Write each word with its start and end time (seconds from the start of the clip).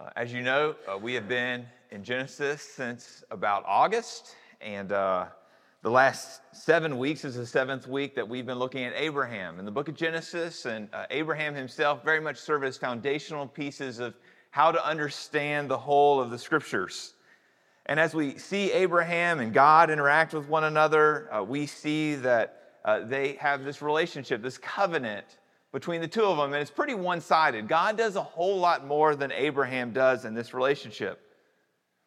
Uh, 0.00 0.08
as 0.16 0.32
you 0.32 0.40
know, 0.40 0.74
uh, 0.90 0.96
we 0.96 1.12
have 1.12 1.28
been 1.28 1.66
in 1.90 2.02
Genesis 2.02 2.62
since 2.62 3.22
about 3.30 3.62
August, 3.66 4.34
and 4.62 4.92
uh, 4.92 5.26
the 5.82 5.90
last 5.90 6.40
seven 6.52 6.96
weeks 6.96 7.22
is 7.22 7.34
the 7.34 7.44
seventh 7.44 7.86
week 7.86 8.14
that 8.14 8.26
we've 8.26 8.46
been 8.46 8.58
looking 8.58 8.82
at 8.84 8.94
Abraham 8.96 9.58
in 9.58 9.66
the 9.66 9.70
book 9.70 9.88
of 9.88 9.94
Genesis, 9.94 10.64
and 10.64 10.88
uh, 10.94 11.04
Abraham 11.10 11.54
himself 11.54 12.02
very 12.02 12.20
much 12.20 12.38
serve 12.38 12.64
as 12.64 12.78
foundational 12.78 13.46
pieces 13.46 13.98
of 13.98 14.14
how 14.52 14.72
to 14.72 14.82
understand 14.86 15.68
the 15.68 15.76
whole 15.76 16.18
of 16.18 16.30
the 16.30 16.38
scriptures. 16.38 17.12
And 17.84 18.00
as 18.00 18.14
we 18.14 18.38
see 18.38 18.72
Abraham 18.72 19.38
and 19.38 19.52
God 19.52 19.90
interact 19.90 20.32
with 20.32 20.48
one 20.48 20.64
another, 20.64 21.30
uh, 21.30 21.42
we 21.42 21.66
see 21.66 22.14
that 22.14 22.70
uh, 22.86 23.00
they 23.00 23.34
have 23.34 23.64
this 23.64 23.82
relationship, 23.82 24.40
this 24.40 24.56
covenant 24.56 25.26
between 25.72 26.00
the 26.00 26.08
two 26.08 26.24
of 26.24 26.36
them, 26.36 26.52
and 26.52 26.60
it's 26.60 26.70
pretty 26.70 26.94
one 26.94 27.20
sided. 27.20 27.68
God 27.68 27.96
does 27.96 28.16
a 28.16 28.22
whole 28.22 28.58
lot 28.58 28.86
more 28.86 29.14
than 29.14 29.30
Abraham 29.32 29.92
does 29.92 30.24
in 30.24 30.34
this 30.34 30.52
relationship. 30.52 31.20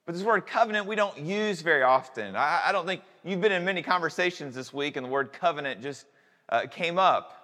But 0.05 0.15
this 0.15 0.23
word 0.23 0.45
covenant 0.45 0.85
we 0.85 0.95
don't 0.95 1.17
use 1.17 1.61
very 1.61 1.83
often. 1.83 2.35
I, 2.35 2.61
I 2.65 2.71
don't 2.73 2.85
think 2.85 3.01
you've 3.23 3.39
been 3.39 3.53
in 3.53 3.63
many 3.63 3.81
conversations 3.81 4.53
this 4.53 4.73
week 4.73 4.97
and 4.97 5.05
the 5.05 5.09
word 5.09 5.31
covenant 5.31 5.81
just 5.81 6.05
uh, 6.49 6.67
came 6.69 6.99
up. 6.99 7.39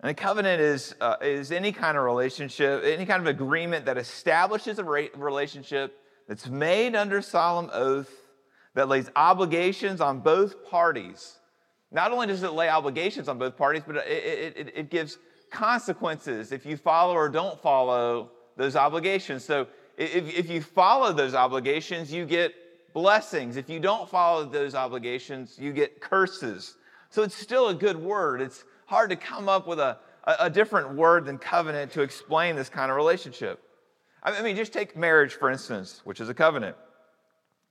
And 0.00 0.10
a 0.10 0.14
covenant 0.14 0.60
is, 0.60 0.94
uh, 1.00 1.16
is 1.20 1.50
any 1.50 1.72
kind 1.72 1.96
of 1.96 2.04
relationship, 2.04 2.82
any 2.84 3.06
kind 3.06 3.20
of 3.20 3.26
agreement 3.26 3.86
that 3.86 3.98
establishes 3.98 4.78
a 4.78 4.84
relationship 4.84 5.98
that's 6.28 6.46
made 6.46 6.94
under 6.94 7.20
solemn 7.22 7.70
oath, 7.72 8.10
that 8.74 8.88
lays 8.88 9.10
obligations 9.16 10.00
on 10.00 10.20
both 10.20 10.64
parties 10.68 11.38
not 11.94 12.12
only 12.12 12.26
does 12.26 12.42
it 12.42 12.52
lay 12.52 12.68
obligations 12.68 13.28
on 13.28 13.38
both 13.38 13.56
parties, 13.56 13.82
but 13.86 13.96
it, 13.96 14.56
it, 14.56 14.72
it 14.74 14.90
gives 14.90 15.16
consequences 15.50 16.50
if 16.50 16.66
you 16.66 16.76
follow 16.76 17.14
or 17.14 17.28
don't 17.28 17.60
follow 17.62 18.32
those 18.56 18.74
obligations. 18.74 19.44
So 19.44 19.68
if, 19.96 20.36
if 20.36 20.50
you 20.50 20.60
follow 20.60 21.12
those 21.12 21.34
obligations, 21.34 22.12
you 22.12 22.26
get 22.26 22.52
blessings. 22.92 23.56
If 23.56 23.70
you 23.70 23.78
don't 23.78 24.10
follow 24.10 24.44
those 24.44 24.74
obligations, 24.74 25.56
you 25.58 25.72
get 25.72 26.00
curses. 26.00 26.76
So 27.10 27.22
it's 27.22 27.36
still 27.36 27.68
a 27.68 27.74
good 27.74 27.96
word. 27.96 28.40
It's 28.40 28.64
hard 28.86 29.10
to 29.10 29.16
come 29.16 29.48
up 29.48 29.68
with 29.68 29.78
a, 29.78 29.98
a, 30.24 30.36
a 30.40 30.50
different 30.50 30.94
word 30.94 31.24
than 31.24 31.38
covenant 31.38 31.92
to 31.92 32.02
explain 32.02 32.56
this 32.56 32.68
kind 32.68 32.90
of 32.90 32.96
relationship. 32.96 33.60
I 34.24 34.42
mean, 34.42 34.56
just 34.56 34.72
take 34.72 34.96
marriage, 34.96 35.34
for 35.34 35.50
instance, 35.50 36.00
which 36.04 36.20
is 36.20 36.28
a 36.28 36.34
covenant. 36.34 36.76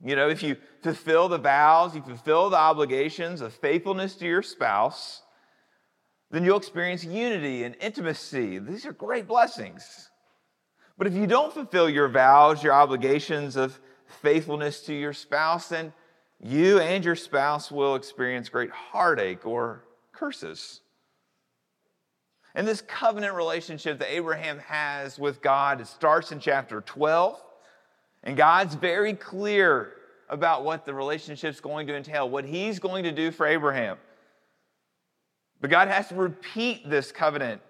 You 0.03 0.17
know, 0.17 0.27
if 0.27 0.43
you 0.43 0.57
fulfill 0.81 1.29
the 1.29 1.37
vows, 1.37 1.95
you 1.95 2.01
fulfill 2.01 2.49
the 2.49 2.57
obligations 2.57 3.39
of 3.39 3.53
faithfulness 3.53 4.15
to 4.15 4.25
your 4.25 4.41
spouse, 4.41 5.21
then 6.29 6.43
you'll 6.43 6.57
experience 6.57 7.05
unity 7.05 7.63
and 7.63 7.75
intimacy. 7.79 8.59
These 8.59 8.85
are 8.85 8.91
great 8.91 9.27
blessings. 9.27 10.09
But 10.97 11.07
if 11.07 11.13
you 11.13 11.25
don't 11.25 11.53
fulfill 11.53 11.89
your 11.89 12.09
vows, 12.09 12.61
your 12.61 12.73
obligations 12.73 13.55
of 13.55 13.79
faithfulness 14.21 14.81
to 14.81 14.93
your 14.93 15.13
spouse, 15.13 15.69
then 15.69 15.93
you 16.39 16.79
and 16.79 17.05
your 17.05 17.15
spouse 17.15 17.71
will 17.71 17.95
experience 17.95 18.49
great 18.49 18.71
heartache 18.71 19.45
or 19.45 19.85
curses. 20.11 20.81
And 22.55 22.67
this 22.67 22.81
covenant 22.81 23.35
relationship 23.35 23.99
that 23.99 24.13
Abraham 24.13 24.59
has 24.59 25.17
with 25.17 25.41
God, 25.41 25.79
it 25.79 25.87
starts 25.87 26.31
in 26.33 26.39
chapter 26.39 26.81
12. 26.81 27.41
And 28.23 28.37
God's 28.37 28.75
very 28.75 29.13
clear 29.13 29.93
about 30.29 30.63
what 30.63 30.85
the 30.85 30.93
relationship's 30.93 31.59
going 31.59 31.87
to 31.87 31.95
entail, 31.95 32.29
what 32.29 32.45
he's 32.45 32.79
going 32.79 33.03
to 33.03 33.11
do 33.11 33.31
for 33.31 33.45
Abraham. 33.45 33.97
But 35.61 35.69
God 35.69 35.87
has 35.87 36.09
to 36.09 36.15
repeat 36.15 36.89
this 36.89 37.11
covenant 37.11 37.61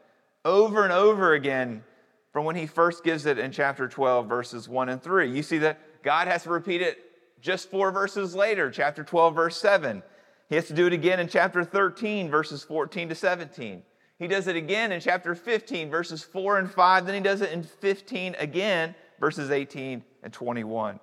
over 0.45 0.83
and 0.83 0.93
over 0.93 1.33
again 1.33 1.83
from 2.31 2.45
when 2.45 2.55
he 2.55 2.65
first 2.65 3.03
gives 3.03 3.25
it 3.25 3.37
in 3.37 3.51
chapter 3.51 3.87
12, 3.87 4.27
verses 4.27 4.67
1 4.67 4.89
and 4.89 5.01
3. 5.01 5.29
You 5.29 5.43
see 5.43 5.59
that 5.59 5.79
God 6.03 6.27
has 6.27 6.43
to 6.43 6.49
repeat 6.49 6.81
it 6.81 6.97
just 7.39 7.69
four 7.69 7.91
verses 7.91 8.33
later, 8.33 8.71
chapter 8.71 9.03
12, 9.03 9.35
verse 9.35 9.57
7. 9.57 10.01
He 10.49 10.55
has 10.55 10.67
to 10.67 10.73
do 10.73 10.87
it 10.87 10.93
again 10.93 11.19
in 11.19 11.27
chapter 11.27 11.63
13, 11.63 12.29
verses 12.29 12.63
14 12.63 13.09
to 13.09 13.15
17. 13.15 13.83
He 14.19 14.27
does 14.27 14.47
it 14.47 14.55
again 14.55 14.91
in 14.91 15.01
chapter 15.01 15.35
15, 15.35 15.89
verses 15.89 16.23
4 16.23 16.59
and 16.59 16.71
5. 16.71 17.05
Then 17.05 17.15
he 17.15 17.21
does 17.21 17.41
it 17.41 17.51
in 17.51 17.63
15 17.63 18.35
again, 18.39 18.95
verses 19.23 19.51
18 19.51 20.03
and 20.21 20.33
21. 20.33 20.99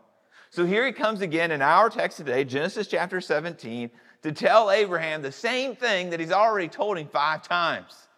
So 0.51 0.67
here 0.67 0.85
he 0.85 0.93
comes 0.93 1.23
again 1.23 1.51
in 1.53 1.63
our 1.63 1.89
text 1.89 2.19
today, 2.19 2.45
Genesis 2.45 2.87
chapter 2.87 3.19
17, 3.19 3.91
to 4.25 4.33
tell 4.33 4.71
Abraham 4.71 5.23
the 5.23 5.33
same 5.33 5.75
thing 5.75 6.11
that 6.11 6.21
he's 6.21 6.31
already 6.31 6.69
told 6.69 6.99
him 6.99 7.09
five 7.09 7.41
times. 7.41 8.09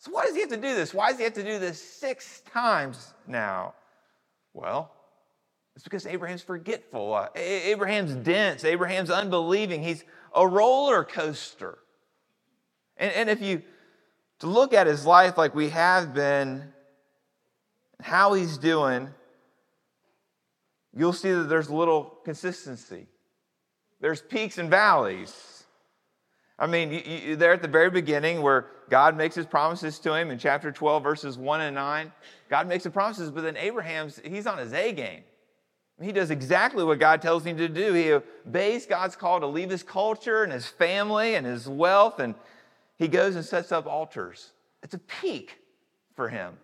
So 0.00 0.10
why 0.10 0.26
does 0.26 0.34
he 0.34 0.42
have 0.42 0.50
to 0.50 0.58
do 0.58 0.74
this? 0.74 0.92
Why 0.92 1.08
does 1.08 1.16
he 1.16 1.24
have 1.24 1.32
to 1.32 1.42
do 1.42 1.58
this 1.58 1.82
six 1.82 2.42
times 2.52 3.14
now? 3.26 3.72
Well, 4.52 4.92
it's 5.74 5.84
because 5.84 6.04
Abraham's 6.04 6.42
forgetful. 6.42 7.14
Uh, 7.14 7.28
Abraham's 7.34 8.14
dense. 8.16 8.66
Abraham's 8.66 9.10
unbelieving. 9.10 9.82
He's 9.82 10.04
a 10.36 10.46
roller 10.46 11.04
coaster. 11.04 11.78
And, 12.98 13.12
and 13.14 13.30
if 13.30 13.40
you 13.40 13.62
to 14.40 14.46
look 14.46 14.74
at 14.74 14.86
his 14.86 15.06
life 15.06 15.38
like 15.38 15.54
we 15.54 15.70
have 15.70 16.12
been, 16.12 16.74
how 18.02 18.34
he's 18.34 18.58
doing, 18.58 19.08
you'll 20.96 21.12
see 21.12 21.32
that 21.32 21.48
there's 21.48 21.70
little 21.70 22.18
consistency. 22.24 23.06
There's 24.00 24.22
peaks 24.22 24.58
and 24.58 24.70
valleys. 24.70 25.64
I 26.58 26.66
mean, 26.66 26.92
you, 26.92 27.00
you, 27.00 27.36
there 27.36 27.52
at 27.52 27.62
the 27.62 27.68
very 27.68 27.90
beginning 27.90 28.42
where 28.42 28.66
God 28.90 29.16
makes 29.16 29.34
his 29.34 29.46
promises 29.46 29.98
to 30.00 30.14
him 30.14 30.30
in 30.30 30.38
chapter 30.38 30.70
12, 30.70 31.02
verses 31.02 31.38
1 31.38 31.60
and 31.62 31.74
9, 31.74 32.12
God 32.48 32.68
makes 32.68 32.84
the 32.84 32.90
promises, 32.90 33.30
but 33.30 33.42
then 33.42 33.56
Abraham's, 33.56 34.20
he's 34.24 34.46
on 34.46 34.58
his 34.58 34.72
A 34.72 34.92
game. 34.92 35.22
He 36.02 36.12
does 36.12 36.30
exactly 36.30 36.82
what 36.82 36.98
God 36.98 37.20
tells 37.20 37.44
him 37.44 37.58
to 37.58 37.68
do. 37.68 37.92
He 37.92 38.12
obeys 38.12 38.86
God's 38.86 39.16
call 39.16 39.40
to 39.40 39.46
leave 39.46 39.68
his 39.68 39.82
culture 39.82 40.42
and 40.44 40.52
his 40.52 40.66
family 40.66 41.34
and 41.34 41.46
his 41.46 41.68
wealth, 41.68 42.20
and 42.20 42.34
he 42.96 43.06
goes 43.06 43.36
and 43.36 43.44
sets 43.44 43.70
up 43.70 43.86
altars. 43.86 44.52
It's 44.82 44.94
a 44.94 44.98
peak 44.98 45.58
for 46.14 46.28
him. 46.28 46.56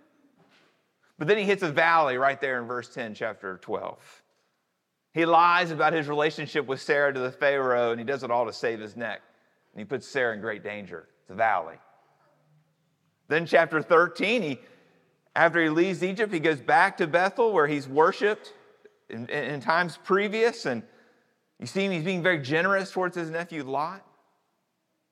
But 1.19 1.29
then 1.29 1.39
he 1.39 1.45
hits 1.45 1.63
a 1.63 1.71
valley 1.71 2.19
right 2.19 2.41
there 2.41 2.61
in 2.61 2.67
verse 2.67 2.89
10, 2.89 3.15
chapter 3.15 3.59
12. 3.63 4.23
He 5.15 5.25
lies 5.25 5.71
about 5.71 5.95
his 5.95 6.09
relationship 6.09 6.67
with 6.67 6.81
Sarah 6.83 7.13
to 7.13 7.21
the 7.21 7.33
Pharaoh, 7.33 7.91
and 7.91 7.99
he 7.99 8.05
does 8.05 8.23
it 8.23 8.31
all 8.31 8.45
to 8.45 8.53
save 8.53 8.81
his 8.81 8.97
neck. 8.97 9.23
And 9.73 9.81
he 9.81 9.85
puts 9.87 10.07
Sarah 10.07 10.35
in 10.35 10.41
great 10.41 10.63
danger. 10.63 11.09
It's 11.23 11.31
a 11.31 11.35
valley. 11.35 11.77
Then, 13.29 13.47
chapter 13.47 13.81
13, 13.81 14.43
he, 14.43 14.59
after 15.35 15.63
he 15.63 15.71
leaves 15.71 16.05
Egypt, 16.05 16.33
he 16.33 16.39
goes 16.39 16.61
back 16.61 16.99
to 16.99 17.07
Bethel 17.07 17.53
where 17.53 17.67
he's 17.67 17.89
worshiped 17.89 18.53
in, 19.09 19.27
in 19.29 19.61
times 19.61 19.99
previous. 20.05 20.67
And 20.67 20.83
you 21.59 21.67
see 21.67 21.87
him, 21.87 21.93
he's 21.93 22.05
being 22.05 22.23
very 22.23 22.41
generous 22.41 22.91
towards 22.91 23.17
his 23.17 23.31
nephew 23.31 23.65
Lot. 23.65 24.05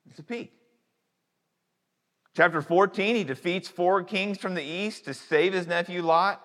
It's 0.09 0.19
a 0.19 0.23
peak. 0.23 0.53
Chapter 2.35 2.61
14, 2.61 3.15
he 3.15 3.23
defeats 3.23 3.69
four 3.69 4.03
kings 4.03 4.37
from 4.37 4.55
the 4.55 4.63
east 4.63 5.05
to 5.05 5.13
save 5.13 5.53
his 5.53 5.67
nephew 5.67 6.01
Lot. 6.01 6.41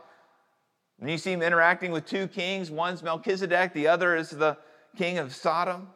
And 1.00 1.10
you 1.10 1.18
see 1.18 1.32
him 1.32 1.42
interacting 1.42 1.90
with 1.90 2.06
two 2.06 2.28
kings. 2.28 2.70
One's 2.70 3.02
Melchizedek, 3.02 3.74
the 3.74 3.88
other 3.88 4.14
is 4.14 4.30
the 4.30 4.56
king 4.96 5.18
of 5.18 5.34
Sodom. 5.34 5.88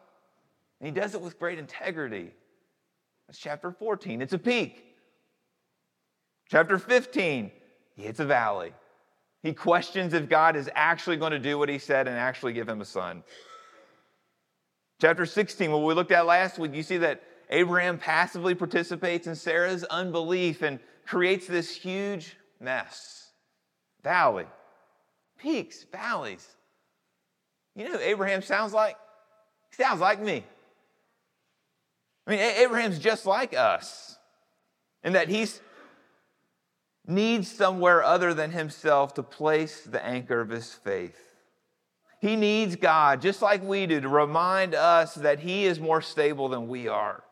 And 0.79 0.87
he 0.87 0.91
does 0.91 1.15
it 1.15 1.21
with 1.21 1.39
great 1.39 1.59
integrity. 1.59 2.31
That's 3.27 3.39
chapter 3.39 3.71
14. 3.71 4.21
It's 4.21 4.33
a 4.33 4.37
peak. 4.37 4.83
Chapter 6.49 6.77
15, 6.77 7.49
he 7.95 8.03
hits 8.03 8.19
a 8.19 8.25
valley. 8.25 8.73
He 9.43 9.53
questions 9.53 10.13
if 10.13 10.27
God 10.27 10.57
is 10.57 10.69
actually 10.75 11.17
going 11.17 11.31
to 11.31 11.39
do 11.39 11.57
what 11.57 11.69
he 11.69 11.79
said 11.79 12.07
and 12.07 12.17
actually 12.17 12.51
give 12.51 12.67
him 12.67 12.81
a 12.81 12.85
son. 12.85 13.23
Chapter 14.99 15.25
16, 15.25 15.71
what 15.71 15.83
we 15.83 15.93
looked 15.93 16.11
at 16.11 16.25
last 16.25 16.59
week, 16.59 16.75
you 16.75 16.83
see 16.83 16.97
that 16.97 17.21
Abraham 17.49 17.97
passively 17.97 18.55
participates 18.55 19.27
in 19.27 19.35
Sarah's 19.35 19.83
unbelief 19.85 20.61
and 20.61 20.79
creates 21.05 21.47
this 21.47 21.75
huge 21.75 22.35
mess. 22.59 23.31
Valley, 24.03 24.45
peaks, 25.39 25.85
valleys. 25.91 26.47
You 27.75 27.89
know 27.89 27.99
Abraham 27.99 28.41
sounds 28.41 28.73
like? 28.73 28.97
He 29.75 29.83
sounds 29.83 29.99
like 29.99 30.21
me. 30.21 30.43
I 32.27 32.31
mean, 32.31 32.39
Abraham's 32.39 32.99
just 32.99 33.25
like 33.25 33.55
us 33.55 34.17
in 35.03 35.13
that 35.13 35.29
he's 35.29 35.61
needs 37.07 37.51
somewhere 37.51 38.03
other 38.03 38.33
than 38.33 38.51
himself 38.51 39.13
to 39.15 39.23
place 39.23 39.81
the 39.81 40.03
anchor 40.03 40.41
of 40.41 40.49
his 40.49 40.73
faith. 40.73 41.19
He 42.19 42.35
needs 42.35 42.75
God, 42.75 43.21
just 43.21 43.41
like 43.41 43.61
we 43.61 43.85
do, 43.85 44.01
to 44.01 44.09
remind 44.09 44.73
us 44.73 45.13
that 45.15 45.39
he 45.39 45.65
is 45.65 45.79
more 45.79 46.01
stable 46.01 46.49
than 46.49 46.67
we 46.67 46.87
are. 46.87 47.23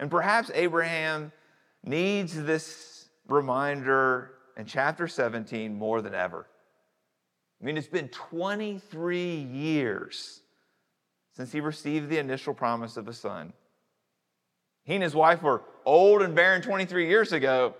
And 0.00 0.10
perhaps 0.10 0.50
Abraham 0.54 1.30
needs 1.84 2.34
this 2.42 3.10
reminder 3.28 4.32
in 4.56 4.64
chapter 4.64 5.06
17 5.06 5.74
more 5.74 6.00
than 6.00 6.14
ever. 6.14 6.46
I 7.60 7.64
mean, 7.66 7.76
it's 7.76 7.86
been 7.86 8.08
23 8.08 9.34
years 9.34 10.40
since 11.36 11.52
he 11.52 11.60
received 11.60 12.08
the 12.08 12.16
initial 12.16 12.54
promise 12.54 12.96
of 12.96 13.08
a 13.08 13.12
son. 13.12 13.52
He 14.84 14.94
and 14.94 15.02
his 15.02 15.14
wife 15.14 15.42
were 15.42 15.62
old 15.84 16.22
and 16.22 16.34
barren 16.34 16.62
23 16.62 17.06
years 17.06 17.32
ago, 17.32 17.74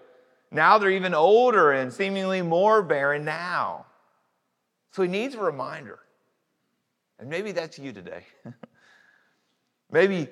Now 0.51 0.77
they're 0.77 0.91
even 0.91 1.15
older 1.15 1.73
and 1.73 1.91
seemingly 1.91 2.43
more 2.43 2.83
barren 2.83 3.25
now. 3.25 3.87
So 4.93 5.03
he 5.03 5.09
needs 5.09 5.35
a 5.35 5.41
reminder. 5.41 6.01
And 7.19 7.31
maybe 7.31 7.53
that's 7.53 7.79
you 7.79 7.93
today. 7.93 8.25
maybe 9.91 10.29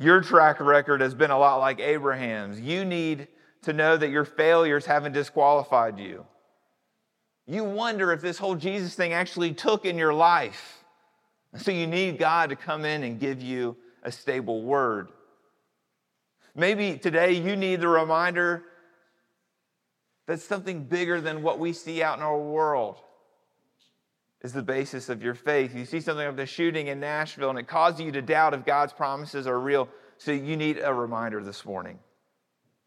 your 0.00 0.22
track 0.22 0.60
record 0.60 1.02
has 1.02 1.14
been 1.14 1.30
a 1.30 1.38
lot 1.38 1.58
like 1.58 1.78
Abraham's. 1.78 2.58
You 2.58 2.86
need 2.86 3.28
to 3.62 3.74
know 3.74 3.98
that 3.98 4.08
your 4.08 4.24
failures 4.24 4.86
haven't 4.86 5.12
disqualified 5.12 5.98
you. 5.98 6.24
You 7.46 7.64
wonder 7.64 8.10
if 8.12 8.22
this 8.22 8.38
whole 8.38 8.54
Jesus 8.54 8.94
thing 8.94 9.12
actually 9.12 9.52
took 9.52 9.84
in 9.84 9.98
your 9.98 10.14
life. 10.14 10.84
So 11.56 11.70
you 11.70 11.86
need 11.86 12.18
God 12.18 12.48
to 12.48 12.56
come 12.56 12.86
in 12.86 13.02
and 13.02 13.20
give 13.20 13.42
you 13.42 13.76
a 14.02 14.10
stable 14.10 14.62
word. 14.62 15.08
Maybe 16.54 16.96
today 16.96 17.32
you 17.32 17.54
need 17.54 17.82
the 17.82 17.88
reminder 17.88 18.64
that 20.26 20.40
something 20.40 20.84
bigger 20.84 21.20
than 21.20 21.42
what 21.42 21.58
we 21.58 21.74
see 21.74 22.02
out 22.02 22.16
in 22.16 22.24
our 22.24 22.38
world 22.38 22.96
is 24.42 24.52
the 24.52 24.62
basis 24.62 25.08
of 25.08 25.22
your 25.22 25.34
faith. 25.34 25.74
You 25.74 25.84
see 25.84 26.00
something 26.00 26.26
of 26.26 26.36
the 26.36 26.46
shooting 26.46 26.86
in 26.86 27.00
Nashville 27.00 27.50
and 27.50 27.58
it 27.58 27.68
causes 27.68 28.00
you 28.00 28.12
to 28.12 28.22
doubt 28.22 28.54
if 28.54 28.64
God's 28.64 28.92
promises 28.92 29.46
are 29.46 29.58
real. 29.58 29.88
So 30.18 30.32
you 30.32 30.56
need 30.56 30.78
a 30.82 30.92
reminder 30.92 31.42
this 31.42 31.64
morning. 31.64 31.98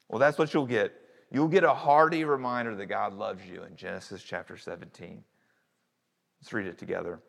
Well, 0.09 0.19
that's 0.19 0.38
what 0.38 0.53
you'll 0.53 0.65
get. 0.65 0.94
You'll 1.31 1.47
get 1.47 1.63
a 1.63 1.73
hearty 1.73 2.25
reminder 2.25 2.75
that 2.75 2.85
God 2.85 3.13
loves 3.13 3.44
you 3.45 3.63
in 3.63 3.75
Genesis 3.75 4.21
chapter 4.21 4.57
17. 4.57 5.23
Let's 6.41 6.53
read 6.53 6.67
it 6.67 6.77
together. 6.77 7.19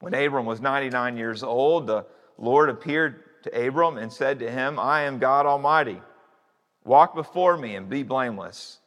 When 0.00 0.14
Abram 0.14 0.46
was 0.46 0.60
99 0.60 1.16
years 1.16 1.42
old, 1.42 1.86
the 1.86 2.06
Lord 2.38 2.68
appeared 2.68 3.22
to 3.44 3.66
Abram 3.66 3.96
and 3.98 4.12
said 4.12 4.40
to 4.40 4.50
him, 4.50 4.78
I 4.78 5.02
am 5.02 5.18
God 5.18 5.46
Almighty. 5.46 6.00
Walk 6.84 7.14
before 7.14 7.56
me 7.56 7.76
and 7.76 7.88
be 7.88 8.02
blameless, 8.02 8.78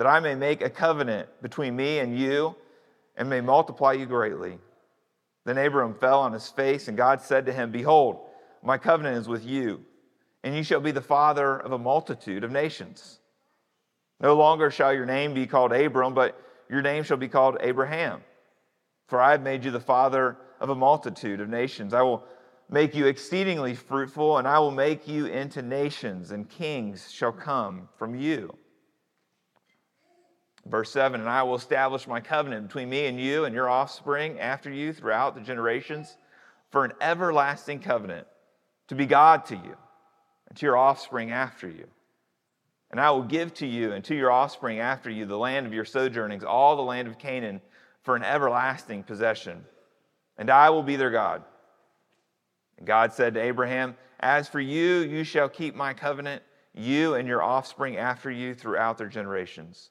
that 0.00 0.06
I 0.06 0.18
may 0.18 0.34
make 0.34 0.62
a 0.62 0.70
covenant 0.70 1.28
between 1.42 1.76
me 1.76 1.98
and 1.98 2.18
you 2.18 2.56
and 3.18 3.28
may 3.28 3.42
multiply 3.42 3.92
you 3.92 4.06
greatly. 4.06 4.56
Then 5.44 5.58
Abram 5.58 5.92
fell 5.92 6.20
on 6.20 6.32
his 6.32 6.48
face, 6.48 6.88
and 6.88 6.96
God 6.96 7.20
said 7.20 7.44
to 7.44 7.52
him, 7.52 7.70
Behold, 7.70 8.18
my 8.62 8.78
covenant 8.78 9.18
is 9.18 9.28
with 9.28 9.44
you, 9.44 9.84
and 10.42 10.56
you 10.56 10.62
shall 10.62 10.80
be 10.80 10.90
the 10.90 11.02
father 11.02 11.58
of 11.58 11.72
a 11.72 11.78
multitude 11.78 12.44
of 12.44 12.50
nations. 12.50 13.18
No 14.22 14.36
longer 14.36 14.70
shall 14.70 14.94
your 14.94 15.04
name 15.04 15.34
be 15.34 15.46
called 15.46 15.70
Abram, 15.70 16.14
but 16.14 16.40
your 16.70 16.80
name 16.80 17.02
shall 17.02 17.18
be 17.18 17.28
called 17.28 17.58
Abraham. 17.60 18.22
For 19.06 19.20
I 19.20 19.32
have 19.32 19.42
made 19.42 19.66
you 19.66 19.70
the 19.70 19.80
father 19.80 20.38
of 20.60 20.70
a 20.70 20.74
multitude 20.74 21.42
of 21.42 21.50
nations. 21.50 21.92
I 21.92 22.00
will 22.00 22.24
make 22.70 22.94
you 22.94 23.04
exceedingly 23.04 23.74
fruitful, 23.74 24.38
and 24.38 24.48
I 24.48 24.60
will 24.60 24.70
make 24.70 25.06
you 25.06 25.26
into 25.26 25.60
nations, 25.60 26.30
and 26.30 26.48
kings 26.48 27.12
shall 27.12 27.32
come 27.32 27.90
from 27.98 28.14
you. 28.14 28.56
Verse 30.70 30.90
7 30.90 31.20
And 31.20 31.28
I 31.28 31.42
will 31.42 31.56
establish 31.56 32.06
my 32.06 32.20
covenant 32.20 32.68
between 32.68 32.88
me 32.88 33.06
and 33.06 33.20
you 33.20 33.44
and 33.44 33.54
your 33.54 33.68
offspring 33.68 34.38
after 34.38 34.70
you 34.70 34.92
throughout 34.92 35.34
the 35.34 35.40
generations 35.40 36.16
for 36.70 36.84
an 36.84 36.92
everlasting 37.00 37.80
covenant 37.80 38.26
to 38.88 38.94
be 38.94 39.06
God 39.06 39.44
to 39.46 39.56
you 39.56 39.76
and 40.48 40.56
to 40.56 40.66
your 40.66 40.76
offspring 40.76 41.30
after 41.30 41.68
you. 41.68 41.86
And 42.90 43.00
I 43.00 43.10
will 43.10 43.22
give 43.22 43.54
to 43.54 43.66
you 43.66 43.92
and 43.92 44.04
to 44.04 44.14
your 44.14 44.32
offspring 44.32 44.80
after 44.80 45.10
you 45.10 45.26
the 45.26 45.36
land 45.36 45.66
of 45.66 45.72
your 45.72 45.84
sojournings, 45.84 46.44
all 46.44 46.76
the 46.76 46.82
land 46.82 47.06
of 47.06 47.18
Canaan, 47.18 47.60
for 48.02 48.16
an 48.16 48.24
everlasting 48.24 49.02
possession. 49.02 49.64
And 50.38 50.50
I 50.50 50.70
will 50.70 50.82
be 50.82 50.96
their 50.96 51.10
God 51.10 51.42
and 52.80 52.86
God 52.86 53.12
said 53.12 53.34
to 53.34 53.40
Abraham, 53.40 53.94
As 54.18 54.48
for 54.48 54.58
you, 54.58 55.00
you 55.00 55.22
shall 55.22 55.48
keep 55.48 55.76
my 55.76 55.94
covenant, 55.94 56.42
you 56.74 57.14
and 57.14 57.28
your 57.28 57.42
offspring 57.42 57.98
after 57.98 58.30
you 58.30 58.54
throughout 58.54 58.98
their 58.98 59.08
generations. 59.08 59.90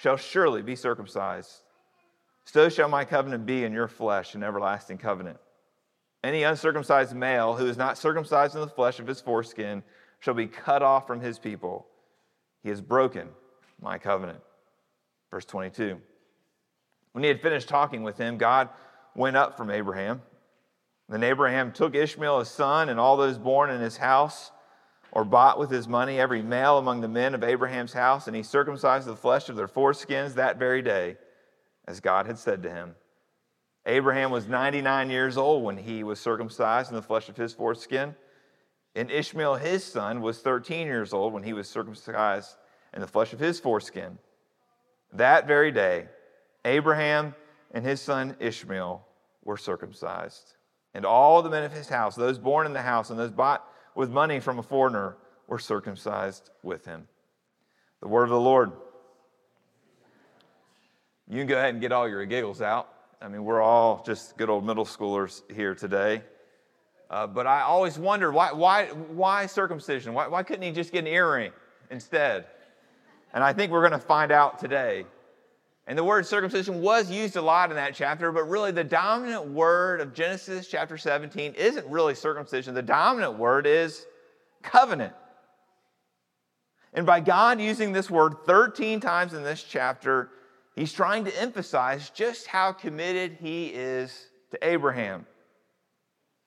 shall 0.00 0.16
surely 0.16 0.62
be 0.62 0.76
circumcised. 0.76 1.62
So 2.44 2.68
shall 2.68 2.88
my 2.88 3.04
covenant 3.04 3.46
be 3.46 3.64
in 3.64 3.72
your 3.72 3.88
flesh, 3.88 4.34
an 4.34 4.42
everlasting 4.42 4.98
covenant. 4.98 5.38
Any 6.24 6.42
uncircumcised 6.42 7.14
male 7.14 7.54
who 7.54 7.66
is 7.66 7.76
not 7.76 7.98
circumcised 7.98 8.54
in 8.54 8.60
the 8.60 8.66
flesh 8.66 8.98
of 8.98 9.06
his 9.06 9.20
foreskin 9.20 9.82
shall 10.18 10.34
be 10.34 10.46
cut 10.46 10.82
off 10.82 11.06
from 11.06 11.20
his 11.20 11.38
people. 11.38 11.86
He 12.62 12.68
has 12.68 12.80
broken 12.80 13.28
my 13.80 13.98
covenant. 13.98 14.40
Verse 15.30 15.44
22. 15.44 16.00
When 17.12 17.24
he 17.24 17.28
had 17.28 17.40
finished 17.40 17.68
talking 17.68 18.02
with 18.02 18.18
him, 18.18 18.38
God 18.38 18.68
went 19.14 19.36
up 19.36 19.56
from 19.56 19.70
Abraham 19.70 20.22
then 21.10 21.24
Abraham 21.24 21.72
took 21.72 21.96
Ishmael 21.96 22.38
his 22.38 22.48
son 22.48 22.88
and 22.88 23.00
all 23.00 23.16
those 23.16 23.36
born 23.36 23.70
in 23.70 23.80
his 23.80 23.96
house 23.96 24.52
or 25.12 25.24
bought 25.24 25.58
with 25.58 25.70
his 25.70 25.88
money, 25.88 26.20
every 26.20 26.42
male 26.42 26.78
among 26.78 27.00
the 27.00 27.08
men 27.08 27.34
of 27.34 27.42
Abraham's 27.42 27.92
house, 27.92 28.26
and 28.26 28.36
he 28.36 28.42
circumcised 28.42 29.06
the 29.06 29.16
flesh 29.16 29.48
of 29.48 29.56
their 29.56 29.68
foreskins 29.68 30.34
that 30.34 30.58
very 30.58 30.82
day, 30.82 31.16
as 31.86 32.00
God 32.00 32.26
had 32.26 32.38
said 32.38 32.62
to 32.62 32.70
him. 32.70 32.94
Abraham 33.86 34.30
was 34.30 34.46
99 34.46 35.10
years 35.10 35.36
old 35.36 35.64
when 35.64 35.76
he 35.76 36.04
was 36.04 36.20
circumcised 36.20 36.90
in 36.90 36.96
the 36.96 37.02
flesh 37.02 37.28
of 37.28 37.36
his 37.36 37.52
foreskin, 37.52 38.14
and 38.94 39.10
Ishmael 39.10 39.56
his 39.56 39.84
son 39.84 40.20
was 40.20 40.40
13 40.40 40.86
years 40.86 41.12
old 41.12 41.32
when 41.32 41.42
he 41.42 41.52
was 41.52 41.68
circumcised 41.68 42.56
in 42.92 43.00
the 43.00 43.06
flesh 43.06 43.32
of 43.32 43.40
his 43.40 43.58
foreskin. 43.58 44.18
That 45.12 45.46
very 45.46 45.72
day, 45.72 46.06
Abraham 46.64 47.34
and 47.72 47.84
his 47.84 48.00
son 48.00 48.36
Ishmael 48.38 49.06
were 49.44 49.56
circumcised. 49.56 50.54
And 50.92 51.06
all 51.06 51.40
the 51.42 51.50
men 51.50 51.64
of 51.64 51.72
his 51.72 51.88
house, 51.88 52.16
those 52.16 52.38
born 52.38 52.66
in 52.66 52.72
the 52.72 52.82
house 52.82 53.10
and 53.10 53.18
those 53.18 53.30
bought 53.30 53.64
with 54.00 54.10
money 54.10 54.40
from 54.40 54.58
a 54.58 54.62
foreigner, 54.62 55.14
were 55.46 55.58
circumcised 55.58 56.48
with 56.62 56.86
him. 56.86 57.06
The 58.00 58.08
word 58.08 58.24
of 58.24 58.30
the 58.30 58.40
Lord. 58.40 58.72
You 61.28 61.36
can 61.36 61.46
go 61.46 61.58
ahead 61.58 61.74
and 61.74 61.82
get 61.82 61.92
all 61.92 62.08
your 62.08 62.24
giggles 62.24 62.62
out. 62.62 62.88
I 63.20 63.28
mean, 63.28 63.44
we're 63.44 63.60
all 63.60 64.02
just 64.06 64.38
good 64.38 64.48
old 64.48 64.64
middle 64.64 64.86
schoolers 64.86 65.42
here 65.52 65.74
today. 65.74 66.22
Uh, 67.10 67.26
but 67.26 67.46
I 67.46 67.60
always 67.60 67.98
wonder 67.98 68.32
why, 68.32 68.52
why, 68.52 68.86
why 68.86 69.44
circumcision? 69.44 70.14
Why, 70.14 70.28
why 70.28 70.44
couldn't 70.44 70.62
he 70.62 70.72
just 70.72 70.92
get 70.92 71.00
an 71.00 71.06
earring 71.06 71.52
instead? 71.90 72.46
And 73.34 73.44
I 73.44 73.52
think 73.52 73.70
we're 73.70 73.86
going 73.86 74.00
to 74.00 74.06
find 74.06 74.32
out 74.32 74.58
today. 74.58 75.04
And 75.86 75.98
the 75.98 76.04
word 76.04 76.26
circumcision 76.26 76.82
was 76.82 77.10
used 77.10 77.36
a 77.36 77.42
lot 77.42 77.70
in 77.70 77.76
that 77.76 77.94
chapter, 77.94 78.30
but 78.32 78.48
really 78.48 78.70
the 78.70 78.84
dominant 78.84 79.46
word 79.46 80.00
of 80.00 80.14
Genesis 80.14 80.68
chapter 80.68 80.96
17 80.96 81.54
isn't 81.54 81.86
really 81.86 82.14
circumcision. 82.14 82.74
The 82.74 82.82
dominant 82.82 83.38
word 83.38 83.66
is 83.66 84.06
covenant. 84.62 85.14
And 86.92 87.06
by 87.06 87.20
God 87.20 87.60
using 87.60 87.92
this 87.92 88.10
word 88.10 88.34
13 88.46 89.00
times 89.00 89.32
in 89.32 89.42
this 89.42 89.62
chapter, 89.62 90.30
he's 90.74 90.92
trying 90.92 91.24
to 91.24 91.40
emphasize 91.40 92.10
just 92.10 92.46
how 92.46 92.72
committed 92.72 93.38
he 93.40 93.66
is 93.66 94.28
to 94.50 94.58
Abraham. 94.62 95.26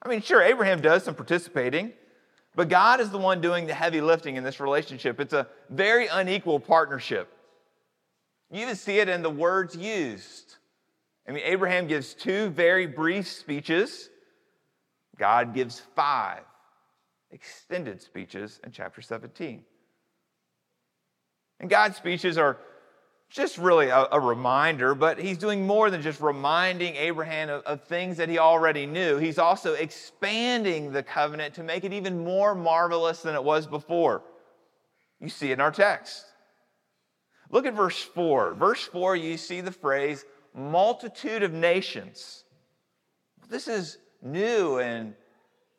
I 0.01 0.09
mean, 0.09 0.21
sure, 0.21 0.41
Abraham 0.41 0.81
does 0.81 1.03
some 1.03 1.15
participating, 1.15 1.93
but 2.55 2.67
God 2.67 2.99
is 2.99 3.09
the 3.09 3.17
one 3.17 3.39
doing 3.39 3.65
the 3.65 3.73
heavy 3.73 4.01
lifting 4.01 4.35
in 4.35 4.43
this 4.43 4.59
relationship. 4.59 5.19
It's 5.19 5.33
a 5.33 5.47
very 5.69 6.07
unequal 6.07 6.59
partnership. 6.59 7.32
You 8.53 8.61
even 8.61 8.75
see 8.75 8.99
it 8.99 9.09
in 9.09 9.23
the 9.23 9.31
words 9.31 9.75
used. 9.75 10.57
I 11.27 11.31
mean, 11.31 11.41
Abraham 11.43 11.87
gives 11.87 12.13
two 12.13 12.49
very 12.49 12.85
brief 12.85 13.27
speeches, 13.27 14.09
God 15.17 15.55
gives 15.55 15.81
five 15.95 16.43
extended 17.31 17.99
speeches 18.01 18.59
in 18.63 18.71
chapter 18.71 19.01
17. 19.01 19.63
And 21.59 21.69
God's 21.69 21.97
speeches 21.97 22.37
are 22.37 22.59
just 23.29 23.57
really 23.57 23.87
a, 23.87 24.07
a, 24.11 24.19
reminder, 24.19 24.93
but 24.93 25.17
he's 25.17 25.39
doing 25.39 25.65
more 25.65 25.89
than 25.89 26.03
just 26.03 26.21
reminding 26.21 26.95
Abraham 26.95 27.49
of, 27.49 27.63
of, 27.63 27.83
things 27.85 28.17
that 28.17 28.29
he 28.29 28.37
already 28.37 28.85
knew. 28.85 29.17
He's 29.17 29.39
also 29.39 29.73
expanding 29.73 30.91
the 30.91 31.01
covenant 31.01 31.55
to 31.55 31.63
make 31.63 31.83
it 31.83 31.93
even 31.93 32.23
more 32.23 32.53
marvelous 32.53 33.23
than 33.23 33.33
it 33.33 33.43
was 33.43 33.65
before. 33.65 34.21
You 35.19 35.29
see 35.29 35.49
it 35.49 35.53
in 35.53 35.61
our 35.61 35.71
text. 35.71 36.25
Look 37.53 37.67
at 37.67 37.75
verse 37.75 38.01
4. 38.01 38.55
Verse 38.55 38.83
4, 38.83 39.15
you 39.15 39.37
see 39.37 39.61
the 39.61 39.71
phrase 39.71 40.25
multitude 40.55 41.43
of 41.43 41.53
nations. 41.53 42.45
This 43.47 43.67
is 43.67 43.99
new 44.23 44.79
in 44.79 45.13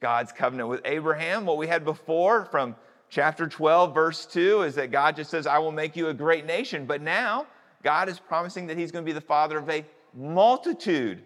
God's 0.01 0.31
covenant 0.31 0.69
with 0.69 0.83
Abraham. 0.85 1.45
What 1.45 1.59
we 1.59 1.67
had 1.67 1.85
before 1.85 2.45
from 2.45 2.77
chapter 3.11 3.49
12, 3.49 3.93
verse 3.93 4.25
2 4.25 4.63
is 4.63 4.77
that 4.77 4.93
God 4.93 5.17
just 5.17 5.33
says, 5.33 5.49
I 5.49 5.59
will 5.59 5.73
make 5.73 5.97
you 5.97 6.09
a 6.09 6.15
great 6.15 6.47
nation. 6.47 6.87
But 6.87 7.03
now, 7.03 7.49
God 7.83 8.09
is 8.09 8.21
promising 8.21 8.69
that 8.69 8.79
He's 8.79 8.93
going 8.93 9.05
to 9.05 9.09
be 9.09 9.13
the 9.13 9.21
father 9.21 9.59
of 9.59 9.69
a 9.69 9.85
multitude 10.15 11.25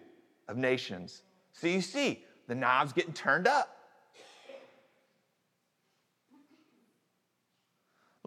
of 0.49 0.57
nations. 0.57 1.25
So 1.53 1.67
you 1.67 1.83
see, 1.83 2.25
the 2.47 2.55
knob's 2.55 2.95
getting 2.95 3.13
turned 3.13 3.47
up. 3.47 3.78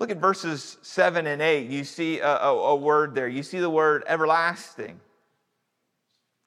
Look 0.01 0.09
at 0.09 0.17
verses 0.17 0.79
7 0.81 1.27
and 1.27 1.43
8. 1.43 1.69
You 1.69 1.83
see 1.83 2.21
a, 2.21 2.27
a, 2.27 2.71
a, 2.71 2.75
word 2.75 3.13
there. 3.13 3.27
You 3.27 3.43
see 3.43 3.59
the 3.59 3.69
word 3.69 4.03
everlasting. 4.07 4.99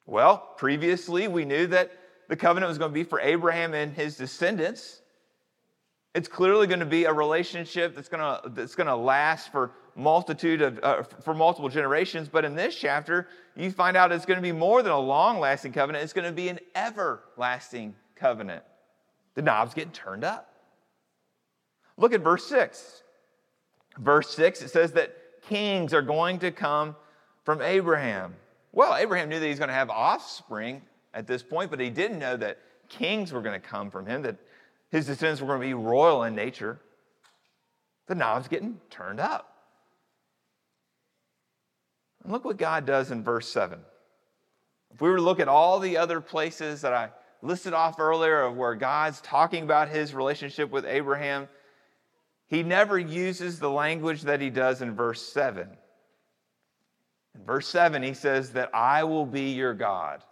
Well, 0.07 0.39
previously 0.57 1.29
we 1.29 1.45
knew 1.45 1.69
that 1.69 1.93
the 2.29 2.35
covenant 2.35 2.69
was 2.69 2.79
going 2.79 2.91
to 2.91 2.95
be 2.95 3.05
for 3.05 3.21
Abraham 3.21 3.73
and 3.73 3.95
his 3.95 4.17
descendants. 4.17 5.03
It's 6.17 6.27
clearly 6.27 6.67
going 6.67 6.81
to 6.81 6.85
be 6.85 7.05
a 7.05 7.13
relationship 7.13 7.95
that's 7.95 8.09
going 8.09 8.23
to, 8.23 8.49
that's 8.49 8.75
going 8.75 8.89
to 8.89 8.97
last 8.97 9.53
for 9.53 9.71
multitude 9.95 10.61
of 10.61 10.81
uh, 10.83 11.05
for 11.05 11.33
multiple 11.33 11.69
generations. 11.69 12.29
But 12.29 12.45
in 12.45 12.57
this 12.57 12.75
chapter, 12.75 13.29
you 13.55 13.71
find 13.71 13.97
out 13.97 14.11
it's 14.11 14.27
going 14.27 14.39
to 14.39 14.43
be 14.43 14.51
more 14.51 14.83
than 14.83 14.91
a 14.91 14.99
long-lasting 14.99 15.71
covenant. 15.71 16.03
It's 16.03 16.13
going 16.13 16.27
to 16.27 16.33
be 16.33 16.49
an 16.49 16.59
everlasting 16.75 17.95
covenant. 18.17 18.65
The 19.37 19.43
knob's 19.43 19.75
getting 19.75 19.93
turned 19.93 20.25
up. 20.25 20.53
Look 21.97 22.13
at 22.13 22.21
verse 22.21 22.45
six. 22.45 23.04
Verse 23.99 24.31
six 24.31 24.63
it 24.63 24.69
says 24.69 24.93
that 24.93 25.15
kings 25.43 25.95
are 25.95 26.03
going 26.03 26.39
to 26.41 26.51
come 26.51 26.97
from 27.45 27.61
Abraham. 27.61 28.35
Well, 28.73 28.97
Abraham 28.97 29.29
knew 29.29 29.39
that 29.39 29.47
he's 29.47 29.59
going 29.59 29.69
to 29.69 29.75
have 29.75 29.91
offspring 29.91 30.83
at 31.13 31.27
this 31.27 31.43
point, 31.43 31.71
but 31.71 31.79
he 31.79 31.91
didn't 31.91 32.19
know 32.19 32.37
that 32.37 32.59
kings 32.89 33.33
were 33.33 33.43
going 33.43 33.61
to 33.61 33.67
come 33.67 33.91
from 33.91 34.07
him. 34.07 34.23
That 34.23 34.37
his 34.91 35.07
descendants 35.07 35.41
were 35.41 35.47
going 35.47 35.61
to 35.61 35.67
be 35.67 35.75
royal 35.75 36.25
in 36.25 36.35
nature. 36.35 36.81
The 38.07 38.15
knob's 38.15 38.49
getting 38.49 38.81
turned 38.91 39.21
up. 39.21 39.55
And 42.23 42.33
look 42.33 42.45
what 42.45 42.57
God 42.57 42.87
does 42.87 43.11
in 43.11 43.23
verse 43.23 43.49
7. 43.49 43.79
If 44.93 45.01
we 45.01 45.11
were 45.11 45.17
to 45.17 45.23
look 45.23 45.41
at 45.41 45.49
all 45.49 45.79
the 45.79 45.97
other 45.97 46.21
places 46.21 46.81
that 46.83 46.93
I 46.93 47.11
listed 47.43 47.75
off 47.75 47.99
earlier 47.99 48.43
of 48.43 48.57
where 48.57 48.75
God's 48.75 49.21
talking 49.21 49.63
about 49.63 49.89
his 49.89 50.15
relationship 50.15 50.71
with 50.71 50.87
Abraham, 50.87 51.49
he 52.47 52.63
never 52.63 52.99
uses 52.99 53.59
the 53.59 53.71
language 53.71 54.23
that 54.23 54.41
he 54.41 54.51
does 54.51 54.83
in 54.83 54.95
verse 54.95 55.23
7. 55.23 55.69
In 57.35 57.45
verse 57.45 57.67
7, 57.69 58.03
he 58.03 58.15
says 58.15 58.51
that 58.53 58.75
I 58.75 59.05
will 59.05 59.27
be 59.27 59.53
your 59.53 59.75
God. 59.75 60.23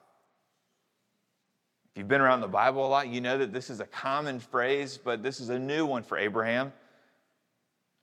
If 1.93 1.99
you've 1.99 2.09
been 2.09 2.21
around 2.21 2.41
the 2.41 2.49
Bible 2.49 2.87
a 2.87 2.89
lot, 2.89 3.09
you 3.09 3.21
know 3.21 3.37
that 3.39 3.53
this 3.53 3.69
is 3.69 3.81
a 3.81 3.87
common 3.87 4.41
phrase, 4.41 4.99
but 5.03 5.23
this 5.23 5.41
is 5.41 5.49
a 5.51 5.59
new 5.59 5.85
one 5.85 6.03
for 6.03 6.17
Abraham. 6.17 6.73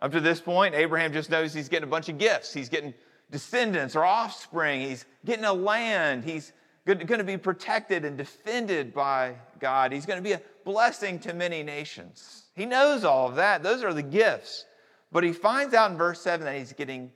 Up 0.01 0.11
to 0.11 0.19
this 0.19 0.39
point, 0.39 0.75
Abraham 0.75 1.11
just 1.11 1.29
knows 1.29 1.53
he's 1.53 1.69
getting 1.69 1.87
a 1.87 1.91
bunch 1.91 2.07
of 2.07 2.17
gifts. 2.17 2.53
He's 2.53 2.69
getting 2.69 2.93
descendants 3.31 3.95
or 3.95 4.05
offspring. 4.05 4.81
He's 4.81 5.05
getting 5.25 5.45
a 5.45 5.53
land. 5.53 6.23
He's 6.23 6.53
going 6.85 7.07
to 7.07 7.23
be 7.23 7.37
protected 7.37 8.05
and 8.05 8.17
defended 8.17 8.93
by 8.93 9.35
God. 9.59 9.91
He's 9.91 10.05
going 10.05 10.17
to 10.17 10.23
be 10.23 10.33
a 10.33 10.41
blessing 10.69 11.17
to 11.17 11.33
many 11.33 11.63
nations. 11.63 12.43
He 12.55 12.67
knows 12.67 13.03
all 13.03 13.27
of 13.27 13.35
that. 13.37 13.63
Those 13.63 13.83
are 13.83 13.91
the 13.91 14.03
gifts. 14.03 14.65
But 15.11 15.23
he 15.23 15.33
finds 15.33 15.73
out 15.73 15.89
in 15.89 15.97
verse 15.97 16.21
7 16.21 16.45
that 16.45 16.55
he's 16.55 16.73
getting 16.73 17.11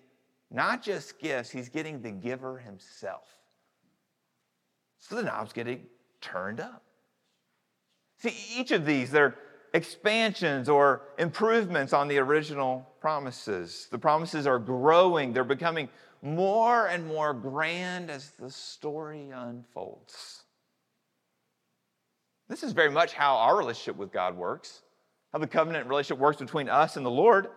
not 0.50 0.82
just 0.82 1.20
gifts, 1.20 1.52
he's 1.52 1.70
getting 1.70 2.02
the 2.02 2.10
giver 2.10 2.58
himself. 2.58 3.28
So 4.98 5.16
the 5.16 5.22
knob's 5.22 5.54
getting 5.54 5.84
turned 6.20 6.60
up. 6.60 6.84
See, 8.18 8.36
each 8.58 8.72
of 8.72 8.88
these, 8.88 9.12
they're 9.12 9.36
expansions 9.76 10.68
or 10.68 11.02
improvements 11.20 11.94
on 11.94 12.08
the 12.08 12.18
original 12.18 12.88
promises. 13.02 13.88
The 13.92 14.00
promises 14.00 14.48
are 14.48 14.60
growing, 14.60 15.32
they're 15.32 15.44
becoming 15.44 15.90
more 16.24 16.88
and 16.88 17.06
more 17.06 17.34
grand 17.34 18.10
as 18.10 18.32
the 18.32 18.50
story 18.50 19.30
unfolds. 19.30 20.43
This 22.54 22.62
is 22.62 22.74
very 22.74 22.92
much 22.92 23.14
how 23.14 23.38
our 23.38 23.58
relationship 23.58 23.96
with 23.96 24.12
God 24.12 24.38
works, 24.38 24.84
how 25.32 25.40
the 25.40 25.48
covenant 25.48 25.88
relationship 25.88 26.20
works 26.20 26.38
between 26.38 26.70
us 26.70 26.98
and 26.98 27.04
the 27.04 27.10
Lord. 27.10 27.48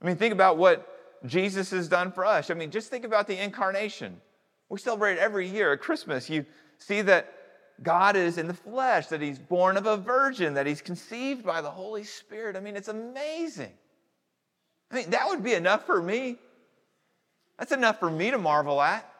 I 0.00 0.06
mean, 0.06 0.14
think 0.14 0.32
about 0.32 0.56
what 0.56 1.20
Jesus 1.26 1.72
has 1.72 1.88
done 1.88 2.12
for 2.12 2.24
us. 2.24 2.48
I 2.48 2.54
mean, 2.54 2.70
just 2.70 2.90
think 2.90 3.04
about 3.04 3.26
the 3.26 3.36
incarnation. 3.42 4.20
We 4.68 4.78
celebrate 4.78 5.18
every 5.18 5.48
year 5.48 5.72
at 5.72 5.80
Christmas. 5.80 6.30
You 6.30 6.46
see 6.78 7.02
that 7.02 7.34
God 7.82 8.14
is 8.14 8.38
in 8.38 8.46
the 8.46 8.54
flesh, 8.54 9.08
that 9.08 9.20
he's 9.20 9.40
born 9.40 9.76
of 9.76 9.86
a 9.86 9.96
virgin, 9.96 10.54
that 10.54 10.68
he's 10.68 10.80
conceived 10.80 11.44
by 11.44 11.60
the 11.60 11.70
Holy 11.70 12.04
Spirit. 12.04 12.54
I 12.54 12.60
mean, 12.60 12.76
it's 12.76 12.86
amazing. 12.86 13.72
I 14.92 14.94
mean, 14.94 15.10
that 15.10 15.26
would 15.28 15.42
be 15.42 15.54
enough 15.54 15.86
for 15.86 16.00
me. 16.00 16.36
That's 17.58 17.72
enough 17.72 17.98
for 17.98 18.12
me 18.12 18.30
to 18.30 18.38
marvel 18.38 18.80
at. 18.80 19.12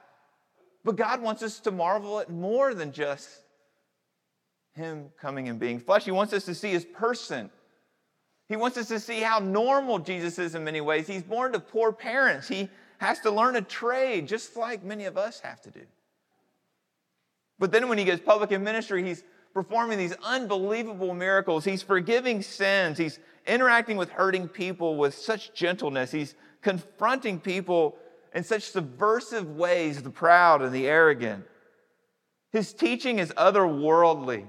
But 0.85 0.95
God 0.95 1.21
wants 1.21 1.43
us 1.43 1.59
to 1.63 1.73
marvel 1.73 2.21
at 2.21 2.31
more 2.31 2.75
than 2.75 2.93
just 2.93 3.29
him 4.79 5.11
coming 5.21 5.49
and 5.49 5.59
being 5.59 5.79
flesh. 5.79 6.05
He 6.05 6.11
wants 6.11 6.33
us 6.33 6.45
to 6.47 6.55
see 6.55 6.71
his 6.71 6.85
person. 6.85 7.51
He 8.49 8.57
wants 8.57 8.79
us 8.79 8.89
to 8.89 8.99
see 8.99 9.21
how 9.21 9.41
normal 9.41 9.99
Jesus 9.99 10.39
is 10.39 10.55
in 10.55 10.65
many 10.65 10.81
ways. 10.81 11.07
He's 11.07 11.23
born 11.23 11.53
to 11.53 11.61
poor 11.61 11.93
parents. 11.93 12.49
He 12.49 12.71
has 12.99 13.21
to 13.21 13.31
learn 13.31 13.57
a 13.57 13.63
trade, 13.63 14.27
just 14.27 14.57
like 14.57 14.83
many 14.83 15.05
of 15.05 15.19
us 15.19 15.41
have 15.41 15.61
to 15.63 15.71
do. 15.71 15.83
But 17.59 17.73
then 17.73 17.89
when 17.89 17.99
he 17.99 18.05
gets 18.05 18.23
public 18.25 18.53
in 18.53 18.65
ministry, 18.65 19.05
he's 19.05 19.25
performing 19.53 19.99
these 19.99 20.15
unbelievable 20.23 21.15
miracles. 21.15 21.65
He's 21.65 21.83
forgiving 21.83 22.43
sins. 22.43 22.97
He's 22.97 23.19
interacting 23.47 23.97
with 23.97 24.11
hurting 24.11 24.49
people 24.49 24.97
with 24.97 25.15
such 25.15 25.55
gentleness. 25.55 26.11
He's 26.11 26.35
confronting 26.63 27.41
people 27.41 27.97
in 28.35 28.45
such 28.45 28.63
subversive 28.65 29.57
ways, 29.57 30.03
the 30.03 30.11
proud 30.11 30.63
and 30.63 30.73
the 30.73 30.87
arrogant. 30.87 31.45
His 32.53 32.73
teaching 32.73 33.19
is 33.19 33.33
otherworldly. 33.33 34.47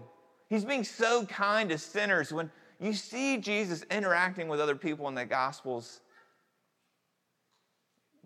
He's 0.50 0.66
being 0.66 0.84
so 0.84 1.26
kind 1.26 1.70
to 1.70 1.78
sinners. 1.78 2.34
When 2.34 2.52
you 2.80 2.94
see 2.94 3.38
Jesus 3.38 3.84
interacting 3.92 4.48
with 4.48 4.60
other 4.60 4.76
people 4.76 5.08
in 5.08 5.16
the 5.16 5.26
Gospels, 5.26 6.02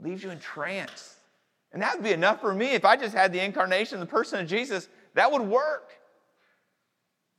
leaves 0.01 0.23
you 0.23 0.29
in 0.29 0.39
trance. 0.39 1.15
And 1.73 1.81
that 1.81 1.95
would 1.95 2.03
be 2.03 2.11
enough 2.11 2.39
for 2.39 2.53
me. 2.53 2.71
If 2.71 2.85
I 2.85 2.95
just 2.95 3.15
had 3.15 3.33
the 3.33 3.43
incarnation, 3.43 3.99
the 3.99 4.05
person 4.05 4.39
of 4.39 4.47
Jesus, 4.47 4.87
that 5.15 5.31
would 5.31 5.41
work. 5.41 5.91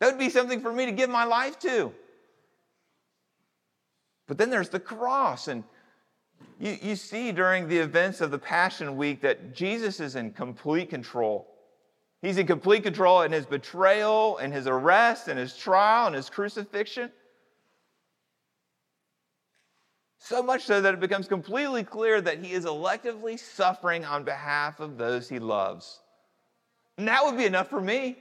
That 0.00 0.10
would 0.10 0.18
be 0.18 0.28
something 0.28 0.60
for 0.60 0.72
me 0.72 0.86
to 0.86 0.92
give 0.92 1.08
my 1.08 1.24
life 1.24 1.58
to. 1.60 1.92
But 4.26 4.38
then 4.38 4.50
there's 4.50 4.68
the 4.68 4.80
cross. 4.80 5.48
And 5.48 5.64
you, 6.58 6.76
you 6.82 6.96
see 6.96 7.32
during 7.32 7.68
the 7.68 7.78
events 7.78 8.20
of 8.20 8.30
the 8.30 8.38
Passion 8.38 8.96
Week 8.96 9.20
that 9.22 9.54
Jesus 9.54 10.00
is 10.00 10.16
in 10.16 10.32
complete 10.32 10.90
control. 10.90 11.53
He's 12.25 12.38
in 12.38 12.47
complete 12.47 12.83
control 12.83 13.21
in 13.21 13.33
his 13.33 13.45
betrayal, 13.45 14.38
and 14.38 14.50
his 14.50 14.66
arrest, 14.66 15.28
and 15.28 15.38
his 15.38 15.54
trial, 15.54 16.07
and 16.07 16.16
his 16.16 16.31
crucifixion. 16.31 17.11
So 20.19 20.43
much 20.43 20.64
so 20.64 20.81
that 20.81 20.95
it 20.95 21.00
becomes 21.00 21.28
completely 21.28 21.85
clear 21.85 22.23
that 22.23 22.43
he 22.43 22.52
is 22.52 22.64
electively 22.64 23.38
suffering 23.38 24.07
on 24.07 24.25
behalf 24.25 24.81
of 24.81 24.97
those 24.97 25.28
he 25.28 25.38
loves. 25.38 26.00
And 26.97 27.07
that 27.09 27.23
would 27.23 27.37
be 27.37 27.45
enough 27.45 27.69
for 27.69 27.81
me. 27.81 28.16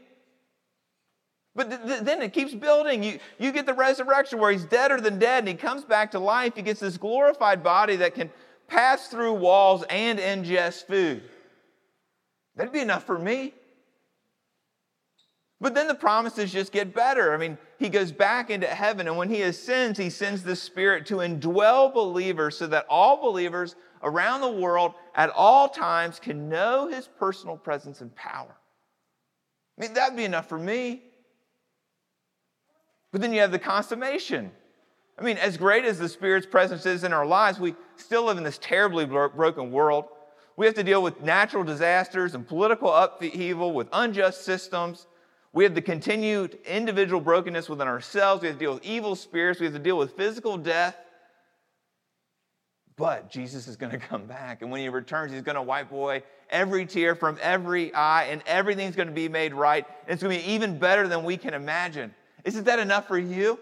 But 1.56 1.70
th- 1.70 1.84
th- 1.86 2.02
then 2.02 2.22
it 2.22 2.34
keeps 2.34 2.54
building. 2.54 3.04
You, 3.04 3.20
you 3.40 3.54
get 3.54 3.66
the 3.66 3.74
resurrection 3.74 4.38
where 4.38 4.52
he's 4.52 4.66
deader 4.66 5.00
than 5.00 5.18
dead 5.18 5.40
and 5.40 5.48
he 5.48 5.54
comes 5.54 5.86
back 5.86 6.12
to 6.12 6.20
life. 6.20 6.56
He 6.58 6.62
gets 6.62 6.82
this 6.82 6.98
glorified 6.98 7.64
body 7.64 7.96
that 7.98 8.16
can 8.16 8.30
pass 8.68 9.08
through 9.08 9.34
walls 9.34 9.86
and 9.90 10.20
ingest 10.20 10.88
food. 10.88 11.24
That'd 12.58 12.74
be 12.74 12.82
enough 12.82 13.06
for 13.06 13.18
me. 13.18 13.54
But 15.64 15.76
then 15.76 15.88
the 15.88 15.96
promises 15.96 16.52
just 16.52 16.74
get 16.74 16.94
better. 16.94 17.34
I 17.34 17.38
mean, 17.38 17.58
he 17.80 17.88
goes 17.88 18.12
back 18.12 18.50
into 18.50 18.68
heaven, 18.68 19.08
and 19.08 19.16
when 19.16 19.30
he 19.30 19.44
ascends, 19.44 19.98
he 19.98 20.10
sends 20.10 20.44
the 20.44 20.58
Spirit 20.58 21.06
to 21.06 21.20
indwell 21.20 21.94
believers 21.94 22.58
so 22.58 22.68
that 22.68 22.86
all 22.90 23.22
believers 23.22 23.78
around 24.02 24.42
the 24.42 24.52
world 24.52 24.94
at 25.16 25.30
all 25.30 25.70
times 25.70 26.20
can 26.20 26.50
know 26.50 26.90
his 26.90 27.08
personal 27.18 27.56
presence 27.56 28.02
and 28.02 28.14
power. 28.14 28.54
I 29.78 29.82
mean, 29.82 29.94
that'd 29.94 30.18
be 30.18 30.26
enough 30.26 30.50
for 30.50 30.60
me. 30.60 31.02
But 33.14 33.22
then 33.22 33.32
you 33.32 33.40
have 33.40 33.54
the 33.54 33.58
consummation. 33.58 34.52
I 35.18 35.24
mean, 35.24 35.38
as 35.38 35.56
great 35.56 35.86
as 35.86 35.98
the 35.98 36.10
Spirit's 36.10 36.46
presence 36.46 36.86
is 36.86 37.06
in 37.06 37.14
our 37.14 37.26
lives, 37.26 37.58
we 37.58 37.74
still 37.96 38.26
live 38.26 38.38
in 38.38 38.44
this 38.44 38.58
terribly 38.58 39.06
broken 39.06 39.72
world. 39.72 40.08
We 40.58 40.66
have 40.66 40.76
to 40.76 40.84
deal 40.84 41.02
with 41.02 41.22
natural 41.22 41.64
disasters 41.64 42.36
and 42.36 42.46
political 42.46 42.94
upheaval, 42.94 43.72
with 43.72 43.88
unjust 43.94 44.44
systems 44.44 45.08
we 45.54 45.64
have 45.64 45.76
the 45.76 45.82
continued 45.82 46.58
individual 46.66 47.22
brokenness 47.22 47.70
within 47.70 47.88
ourselves. 47.88 48.42
We 48.42 48.48
have 48.48 48.58
to 48.58 48.60
deal 48.60 48.74
with 48.74 48.84
evil 48.84 49.16
spirits. 49.16 49.60
We 49.60 49.68
have 49.68 49.76
to 49.76 49.80
deal 49.80 49.98
with 49.98 50.18
physical 50.18 50.58
death. 50.58 50.98
But 52.96 53.30
Jesus 53.30 53.68
is 53.68 53.76
going 53.76 53.92
to 54.00 54.00
come 54.00 54.26
back. 54.26 54.64
And 54.64 54.72
when 54.72 54.82
he 54.82 54.90
returns, 54.90 55.32
he's 55.32 55.44
going 55.44 55.56
to 55.56 55.62
wipe 55.62 55.92
away 55.92 56.24
every 56.50 56.86
tear 56.88 57.16
from 57.16 57.38
every 57.42 57.94
eye, 57.94 58.26
and 58.26 58.42
everything's 58.46 58.96
going 58.96 59.08
to 59.08 59.14
be 59.14 59.30
made 59.30 59.54
right. 59.54 59.86
And 60.08 60.14
it's 60.14 60.24
going 60.24 60.38
to 60.38 60.44
be 60.44 60.52
even 60.54 60.80
better 60.80 61.08
than 61.08 61.24
we 61.24 61.38
can 61.38 61.54
imagine. 61.54 62.14
Isn't 62.44 62.66
that 62.66 62.80
enough 62.80 63.08
for 63.08 63.18
you? 63.18 63.60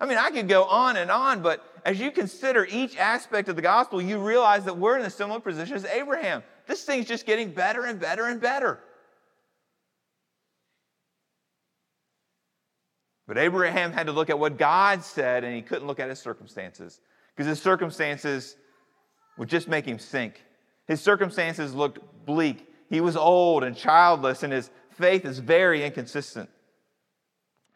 I 0.00 0.06
mean, 0.06 0.18
I 0.18 0.30
could 0.30 0.48
go 0.48 0.64
on 0.64 0.96
and 0.96 1.12
on, 1.12 1.42
but 1.42 1.64
as 1.84 2.00
you 2.00 2.10
consider 2.10 2.66
each 2.68 2.96
aspect 2.96 3.48
of 3.48 3.54
the 3.54 3.62
gospel, 3.62 4.02
you 4.02 4.18
realize 4.18 4.64
that 4.64 4.76
we're 4.76 4.98
in 4.98 5.04
a 5.04 5.10
similar 5.10 5.38
position 5.38 5.76
as 5.76 5.84
Abraham. 5.84 6.42
This 6.66 6.84
thing's 6.84 7.06
just 7.06 7.24
getting 7.24 7.52
better 7.52 7.84
and 7.84 8.00
better 8.00 8.26
and 8.26 8.40
better. 8.40 8.80
But 13.32 13.40
Abraham 13.40 13.92
had 13.92 14.08
to 14.08 14.12
look 14.12 14.28
at 14.28 14.38
what 14.38 14.58
God 14.58 15.02
said, 15.02 15.42
and 15.42 15.56
he 15.56 15.62
couldn't 15.62 15.86
look 15.86 15.98
at 15.98 16.10
his 16.10 16.18
circumstances 16.18 17.00
because 17.34 17.46
his 17.46 17.62
circumstances 17.62 18.56
would 19.38 19.48
just 19.48 19.68
make 19.68 19.86
him 19.86 19.98
sink. 19.98 20.44
His 20.86 21.00
circumstances 21.00 21.74
looked 21.74 22.26
bleak. 22.26 22.68
He 22.90 23.00
was 23.00 23.16
old 23.16 23.64
and 23.64 23.74
childless, 23.74 24.42
and 24.42 24.52
his 24.52 24.68
faith 24.90 25.24
is 25.24 25.38
very 25.38 25.82
inconsistent. 25.82 26.50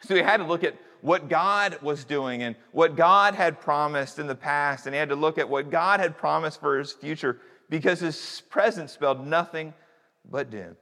So 0.03 0.15
he 0.15 0.21
had 0.21 0.37
to 0.37 0.45
look 0.45 0.63
at 0.63 0.77
what 1.01 1.31
God 1.31 1.81
was 1.81 2.05
doing 2.05 2.43
and 2.43 2.55
what 2.73 2.95
God 2.95 3.35
had 3.35 3.59
promised 3.59 4.19
in 4.19 4.27
the 4.27 4.35
past, 4.35 4.85
and 4.85 4.95
he 4.95 4.99
had 4.99 5.09
to 5.09 5.17
look 5.17 5.39
at 5.39 5.49
what 5.49 5.71
God 5.71 6.01
had 6.01 6.19
promised 6.19 6.61
for 6.61 6.79
his 6.79 6.93
future 6.93 7.41
because 7.71 8.01
his 8.01 8.43
present 8.51 8.91
spelled 8.91 9.27
nothing 9.27 9.73
but 10.31 10.51
doom. 10.51 10.77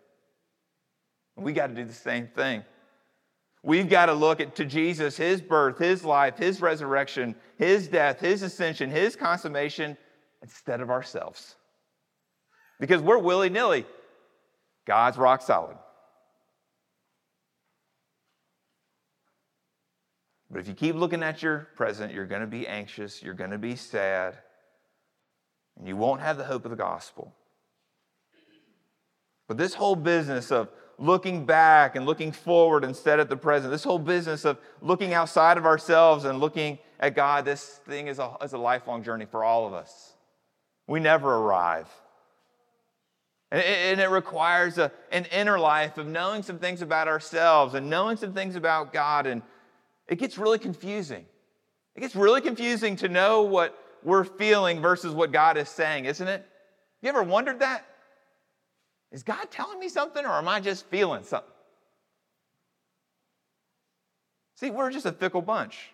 And 1.36 1.44
we 1.44 1.52
got 1.52 1.68
to 1.68 1.74
do 1.74 1.84
the 1.84 1.92
same 1.92 2.26
thing. 2.26 2.64
We've 3.64 3.88
got 3.88 4.06
to 4.06 4.12
look 4.12 4.40
at, 4.40 4.54
to 4.56 4.66
Jesus, 4.66 5.16
his 5.16 5.40
birth, 5.40 5.78
his 5.78 6.04
life, 6.04 6.36
his 6.36 6.60
resurrection, 6.60 7.34
his 7.56 7.88
death, 7.88 8.20
his 8.20 8.42
ascension, 8.42 8.90
his 8.90 9.16
consummation, 9.16 9.96
instead 10.42 10.82
of 10.82 10.90
ourselves. 10.90 11.56
Because 12.78 13.00
we're 13.00 13.16
willy 13.16 13.48
nilly. 13.48 13.86
God's 14.84 15.16
rock 15.16 15.40
solid. 15.40 15.78
But 20.50 20.60
if 20.60 20.68
you 20.68 20.74
keep 20.74 20.94
looking 20.94 21.22
at 21.22 21.42
your 21.42 21.68
present, 21.74 22.12
you're 22.12 22.26
going 22.26 22.42
to 22.42 22.46
be 22.46 22.68
anxious, 22.68 23.22
you're 23.22 23.32
going 23.32 23.50
to 23.50 23.58
be 23.58 23.76
sad, 23.76 24.36
and 25.78 25.88
you 25.88 25.96
won't 25.96 26.20
have 26.20 26.36
the 26.36 26.44
hope 26.44 26.66
of 26.66 26.70
the 26.70 26.76
gospel. 26.76 27.34
But 29.48 29.56
this 29.56 29.72
whole 29.72 29.96
business 29.96 30.52
of 30.52 30.68
looking 30.98 31.44
back 31.44 31.96
and 31.96 32.06
looking 32.06 32.32
forward 32.32 32.84
instead 32.84 33.20
at 33.20 33.28
the 33.28 33.36
present. 33.36 33.70
This 33.70 33.84
whole 33.84 33.98
business 33.98 34.44
of 34.44 34.58
looking 34.80 35.14
outside 35.14 35.58
of 35.58 35.66
ourselves 35.66 36.24
and 36.24 36.40
looking 36.40 36.78
at 37.00 37.14
God, 37.14 37.44
this 37.44 37.80
thing 37.86 38.06
is 38.06 38.18
a, 38.18 38.36
is 38.42 38.52
a 38.52 38.58
lifelong 38.58 39.02
journey 39.02 39.26
for 39.26 39.44
all 39.44 39.66
of 39.66 39.72
us. 39.72 40.12
We 40.86 41.00
never 41.00 41.34
arrive. 41.34 41.88
And 43.50 43.60
it, 43.60 43.66
and 43.66 44.00
it 44.00 44.08
requires 44.08 44.78
a, 44.78 44.90
an 45.12 45.26
inner 45.26 45.58
life 45.58 45.98
of 45.98 46.06
knowing 46.06 46.42
some 46.42 46.58
things 46.58 46.82
about 46.82 47.08
ourselves 47.08 47.74
and 47.74 47.88
knowing 47.88 48.16
some 48.16 48.32
things 48.32 48.56
about 48.56 48.92
God. 48.92 49.26
And 49.26 49.42
it 50.08 50.18
gets 50.18 50.38
really 50.38 50.58
confusing. 50.58 51.24
It 51.94 52.00
gets 52.00 52.16
really 52.16 52.40
confusing 52.40 52.96
to 52.96 53.08
know 53.08 53.42
what 53.42 53.78
we're 54.02 54.24
feeling 54.24 54.80
versus 54.80 55.14
what 55.14 55.32
God 55.32 55.56
is 55.56 55.68
saying, 55.68 56.04
isn't 56.04 56.26
it? 56.26 56.46
You 57.00 57.08
ever 57.08 57.22
wondered 57.22 57.60
that? 57.60 57.86
Is 59.14 59.22
God 59.22 59.48
telling 59.52 59.78
me 59.78 59.88
something 59.88 60.24
or 60.26 60.32
am 60.32 60.48
I 60.48 60.58
just 60.58 60.86
feeling 60.86 61.22
something? 61.22 61.48
See, 64.56 64.70
we're 64.70 64.90
just 64.90 65.06
a 65.06 65.12
fickle 65.12 65.40
bunch. 65.40 65.90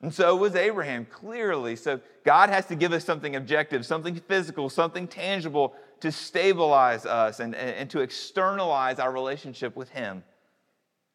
And 0.00 0.14
so 0.14 0.36
was 0.36 0.54
Abraham, 0.54 1.06
clearly. 1.06 1.74
So 1.74 2.00
God 2.24 2.50
has 2.50 2.66
to 2.66 2.76
give 2.76 2.92
us 2.92 3.04
something 3.04 3.34
objective, 3.34 3.84
something 3.84 4.14
physical, 4.14 4.70
something 4.70 5.08
tangible 5.08 5.74
to 5.98 6.12
stabilize 6.12 7.04
us 7.04 7.40
and, 7.40 7.56
and, 7.56 7.90
to 7.90 7.98
externalize 7.98 9.00
our 9.00 9.10
relationship 9.10 9.74
with 9.74 9.88
Him. 9.88 10.22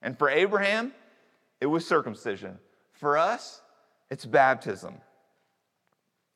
And 0.02 0.20
for 0.20 0.30
Abraham, 0.30 0.92
it 1.62 1.68
was 1.68 1.88
circumcision. 1.88 2.60
For 2.92 3.18
us, 3.18 3.62
it's 4.10 4.26
baptism. 4.26 4.96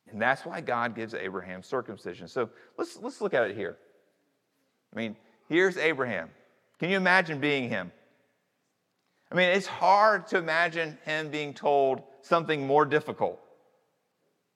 And 0.10 0.22
that's 0.22 0.46
why 0.46 0.62
God 0.62 0.96
gives 0.96 1.14
Abraham 1.14 1.64
circumcision. 1.64 2.30
So 2.30 2.50
let's, 2.78 2.98
let's 3.02 3.20
look 3.20 3.34
at 3.34 3.50
it 3.50 3.58
here. 3.58 3.78
I 4.94 4.98
mean, 4.98 5.16
here's 5.50 5.78
Abraham. 5.78 6.30
Can 6.80 6.90
you 6.90 6.98
imagine 6.98 7.40
being 7.40 7.70
him? 7.70 7.92
I 9.32 9.36
mean, 9.36 9.50
it's 9.50 9.68
hard 9.68 10.28
to 10.28 10.38
imagine 10.38 10.98
him 11.06 11.30
being 11.30 11.54
told 11.54 12.02
something 12.22 12.66
more 12.66 12.86
difficult 12.86 13.40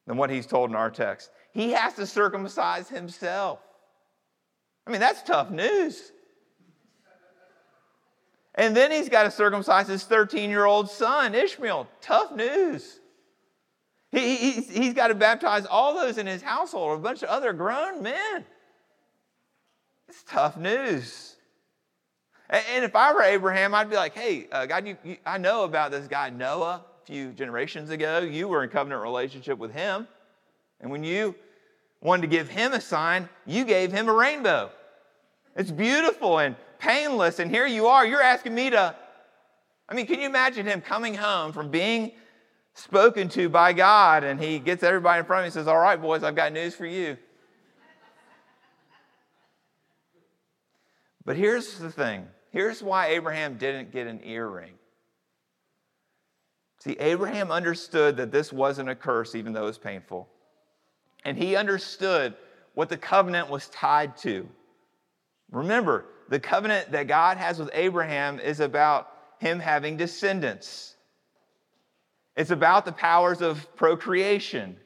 than 0.07 0.17
what 0.17 0.29
he's 0.29 0.45
told 0.45 0.69
in 0.69 0.75
our 0.75 0.89
text. 0.89 1.29
He 1.53 1.71
has 1.71 1.93
to 1.95 2.05
circumcise 2.05 2.87
himself. 2.87 3.59
I 4.87 4.91
mean, 4.91 5.01
that's 5.01 5.21
tough 5.23 5.51
news. 5.51 6.11
And 8.55 8.75
then 8.75 8.91
he's 8.91 9.09
got 9.09 9.23
to 9.23 9.31
circumcise 9.31 9.87
his 9.87 10.03
13 10.03 10.49
year 10.49 10.65
old 10.65 10.89
son, 10.89 11.35
Ishmael. 11.35 11.87
Tough 12.01 12.33
news. 12.33 12.99
He, 14.11 14.35
he's, 14.35 14.69
he's 14.69 14.93
got 14.93 15.07
to 15.07 15.15
baptize 15.15 15.65
all 15.65 15.95
those 15.95 16.17
in 16.17 16.27
his 16.27 16.41
household, 16.41 16.99
a 16.99 17.01
bunch 17.01 17.23
of 17.23 17.29
other 17.29 17.53
grown 17.53 18.03
men. 18.03 18.45
It's 20.11 20.23
tough 20.23 20.57
news. 20.57 21.37
And 22.49 22.83
if 22.83 22.97
I 22.97 23.13
were 23.13 23.23
Abraham, 23.23 23.73
I'd 23.73 23.89
be 23.89 23.95
like, 23.95 24.13
hey, 24.13 24.45
uh, 24.51 24.65
God, 24.65 24.85
you, 24.85 24.97
you, 25.05 25.15
I 25.25 25.37
know 25.37 25.63
about 25.63 25.91
this 25.91 26.05
guy 26.05 26.29
Noah 26.29 26.83
a 27.01 27.05
few 27.05 27.31
generations 27.31 27.89
ago. 27.91 28.19
You 28.19 28.49
were 28.49 28.61
in 28.61 28.69
covenant 28.69 29.01
relationship 29.01 29.57
with 29.57 29.71
him. 29.71 30.09
And 30.81 30.91
when 30.91 31.05
you 31.05 31.33
wanted 32.01 32.23
to 32.23 32.27
give 32.27 32.49
him 32.49 32.73
a 32.73 32.81
sign, 32.81 33.29
you 33.45 33.63
gave 33.63 33.93
him 33.93 34.09
a 34.09 34.13
rainbow. 34.13 34.71
It's 35.55 35.71
beautiful 35.71 36.39
and 36.39 36.57
painless. 36.77 37.39
And 37.39 37.49
here 37.49 37.65
you 37.65 37.87
are, 37.87 38.05
you're 38.05 38.21
asking 38.21 38.53
me 38.53 38.69
to. 38.71 38.93
I 39.87 39.93
mean, 39.93 40.07
can 40.07 40.19
you 40.19 40.25
imagine 40.25 40.65
him 40.65 40.81
coming 40.81 41.15
home 41.15 41.53
from 41.53 41.71
being 41.71 42.11
spoken 42.73 43.29
to 43.29 43.47
by 43.47 43.71
God 43.71 44.25
and 44.25 44.41
he 44.41 44.59
gets 44.59 44.83
everybody 44.83 45.19
in 45.19 45.25
front 45.25 45.39
of 45.39 45.43
him 45.43 45.45
and 45.45 45.53
says, 45.53 45.67
All 45.69 45.79
right, 45.79 46.01
boys, 46.01 46.21
I've 46.21 46.35
got 46.35 46.51
news 46.51 46.75
for 46.75 46.85
you. 46.85 47.15
But 51.25 51.35
here's 51.35 51.77
the 51.77 51.91
thing 51.91 52.27
here's 52.51 52.83
why 52.83 53.07
Abraham 53.07 53.57
didn't 53.57 53.91
get 53.91 54.07
an 54.07 54.21
earring. 54.23 54.73
See, 56.79 56.97
Abraham 56.99 57.51
understood 57.51 58.17
that 58.17 58.31
this 58.31 58.51
wasn't 58.51 58.89
a 58.89 58.95
curse, 58.95 59.35
even 59.35 59.53
though 59.53 59.63
it 59.63 59.67
was 59.67 59.77
painful. 59.77 60.27
And 61.23 61.37
he 61.37 61.55
understood 61.55 62.33
what 62.73 62.89
the 62.89 62.97
covenant 62.97 63.49
was 63.49 63.69
tied 63.69 64.17
to. 64.17 64.49
Remember, 65.51 66.05
the 66.29 66.39
covenant 66.39 66.91
that 66.93 67.07
God 67.07 67.37
has 67.37 67.59
with 67.59 67.69
Abraham 67.73 68.39
is 68.39 68.59
about 68.59 69.09
him 69.39 69.59
having 69.59 69.97
descendants, 69.97 70.95
it's 72.35 72.51
about 72.51 72.85
the 72.85 72.91
powers 72.91 73.41
of 73.41 73.75
procreation. 73.75 74.77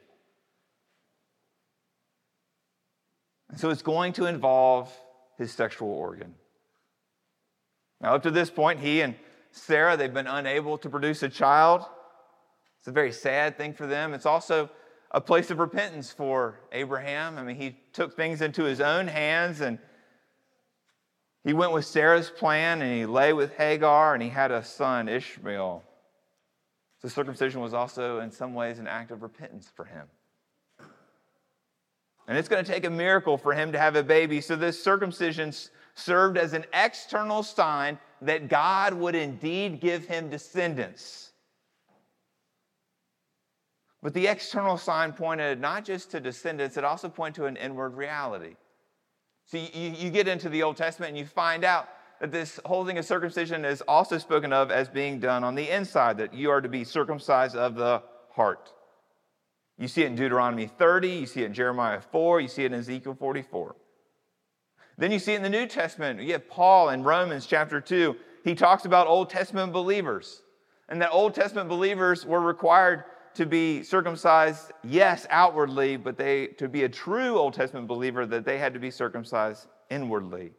And 3.48 3.60
so 3.60 3.70
it's 3.70 3.82
going 3.82 4.12
to 4.14 4.26
involve 4.26 4.92
his 5.38 5.52
sexual 5.52 5.90
organ. 5.90 6.34
Now, 8.00 8.14
up 8.14 8.22
to 8.24 8.30
this 8.30 8.50
point, 8.50 8.80
he 8.80 9.00
and 9.00 9.14
Sarah, 9.50 9.96
they've 9.96 10.12
been 10.12 10.26
unable 10.26 10.78
to 10.78 10.90
produce 10.90 11.22
a 11.22 11.28
child. 11.28 11.84
It's 12.78 12.88
a 12.88 12.92
very 12.92 13.12
sad 13.12 13.56
thing 13.56 13.72
for 13.72 13.86
them. 13.86 14.12
It's 14.12 14.26
also 14.26 14.70
a 15.10 15.20
place 15.20 15.50
of 15.50 15.58
repentance 15.58 16.12
for 16.12 16.60
Abraham. 16.72 17.38
I 17.38 17.42
mean, 17.42 17.56
he 17.56 17.76
took 17.92 18.14
things 18.16 18.42
into 18.42 18.64
his 18.64 18.80
own 18.80 19.08
hands 19.08 19.60
and 19.60 19.78
he 21.42 21.52
went 21.52 21.72
with 21.72 21.86
Sarah's 21.86 22.28
plan 22.28 22.82
and 22.82 22.92
he 22.92 23.06
lay 23.06 23.32
with 23.32 23.54
Hagar 23.54 24.14
and 24.14 24.22
he 24.22 24.28
had 24.28 24.50
a 24.50 24.64
son, 24.64 25.08
Ishmael. 25.08 25.82
So 27.00 27.08
circumcision 27.08 27.60
was 27.60 27.72
also, 27.72 28.20
in 28.20 28.30
some 28.30 28.52
ways, 28.52 28.78
an 28.78 28.86
act 28.86 29.10
of 29.10 29.22
repentance 29.22 29.70
for 29.74 29.84
him. 29.84 30.06
And 32.28 32.36
it's 32.36 32.48
going 32.48 32.64
to 32.64 32.70
take 32.70 32.84
a 32.84 32.90
miracle 32.90 33.38
for 33.38 33.52
him 33.52 33.72
to 33.72 33.78
have 33.78 33.94
a 33.96 34.02
baby. 34.02 34.40
So 34.40 34.56
this 34.56 34.82
circumcision 34.82 35.52
served 35.94 36.36
as 36.36 36.52
an 36.52 36.64
external 36.74 37.42
sign 37.42 37.98
that 38.22 38.48
God 38.48 38.94
would 38.94 39.14
indeed 39.14 39.80
give 39.80 40.06
him 40.06 40.28
descendants. 40.28 41.30
But 44.02 44.14
the 44.14 44.26
external 44.26 44.76
sign 44.76 45.12
pointed 45.12 45.60
not 45.60 45.84
just 45.84 46.10
to 46.12 46.20
descendants, 46.20 46.76
it 46.76 46.84
also 46.84 47.08
pointed 47.08 47.40
to 47.40 47.46
an 47.46 47.56
inward 47.56 47.94
reality. 47.94 48.56
So 49.46 49.58
you, 49.58 49.90
you 49.90 50.10
get 50.10 50.28
into 50.28 50.48
the 50.48 50.62
Old 50.62 50.76
Testament 50.76 51.10
and 51.10 51.18
you 51.18 51.26
find 51.26 51.64
out 51.64 51.88
that 52.20 52.32
this 52.32 52.58
holding 52.64 52.98
of 52.98 53.04
circumcision 53.04 53.64
is 53.64 53.82
also 53.86 54.18
spoken 54.18 54.52
of 54.52 54.70
as 54.70 54.88
being 54.88 55.20
done 55.20 55.44
on 55.44 55.54
the 55.54 55.68
inside, 55.70 56.18
that 56.18 56.34
you 56.34 56.50
are 56.50 56.60
to 56.60 56.68
be 56.68 56.82
circumcised 56.82 57.56
of 57.56 57.74
the 57.74 58.02
heart. 58.30 58.72
You 59.78 59.88
see 59.88 60.02
it 60.02 60.06
in 60.06 60.16
Deuteronomy 60.16 60.66
30, 60.66 61.08
you 61.08 61.26
see 61.26 61.42
it 61.42 61.46
in 61.46 61.54
Jeremiah 61.54 62.00
4, 62.00 62.40
you 62.40 62.48
see 62.48 62.64
it 62.64 62.72
in 62.72 62.78
Ezekiel 62.78 63.14
44. 63.14 63.76
Then 64.98 65.12
you 65.12 65.18
see 65.18 65.34
it 65.34 65.36
in 65.36 65.42
the 65.42 65.50
New 65.50 65.66
Testament. 65.66 66.22
You 66.22 66.32
have 66.32 66.48
Paul 66.48 66.88
in 66.88 67.02
Romans 67.02 67.44
chapter 67.44 67.80
2. 67.80 68.16
He 68.44 68.54
talks 68.54 68.86
about 68.86 69.06
Old 69.06 69.28
Testament 69.28 69.72
believers, 69.72 70.42
and 70.88 71.02
that 71.02 71.10
Old 71.10 71.34
Testament 71.34 71.68
believers 71.68 72.24
were 72.24 72.40
required 72.40 73.04
to 73.34 73.44
be 73.44 73.82
circumcised, 73.82 74.72
yes, 74.82 75.26
outwardly, 75.28 75.98
but 75.98 76.16
they 76.16 76.46
to 76.46 76.68
be 76.68 76.84
a 76.84 76.88
true 76.88 77.36
Old 77.36 77.52
Testament 77.52 77.86
believer, 77.86 78.24
that 78.24 78.46
they 78.46 78.56
had 78.56 78.72
to 78.72 78.80
be 78.80 78.90
circumcised 78.90 79.66
inwardly. 79.90 80.52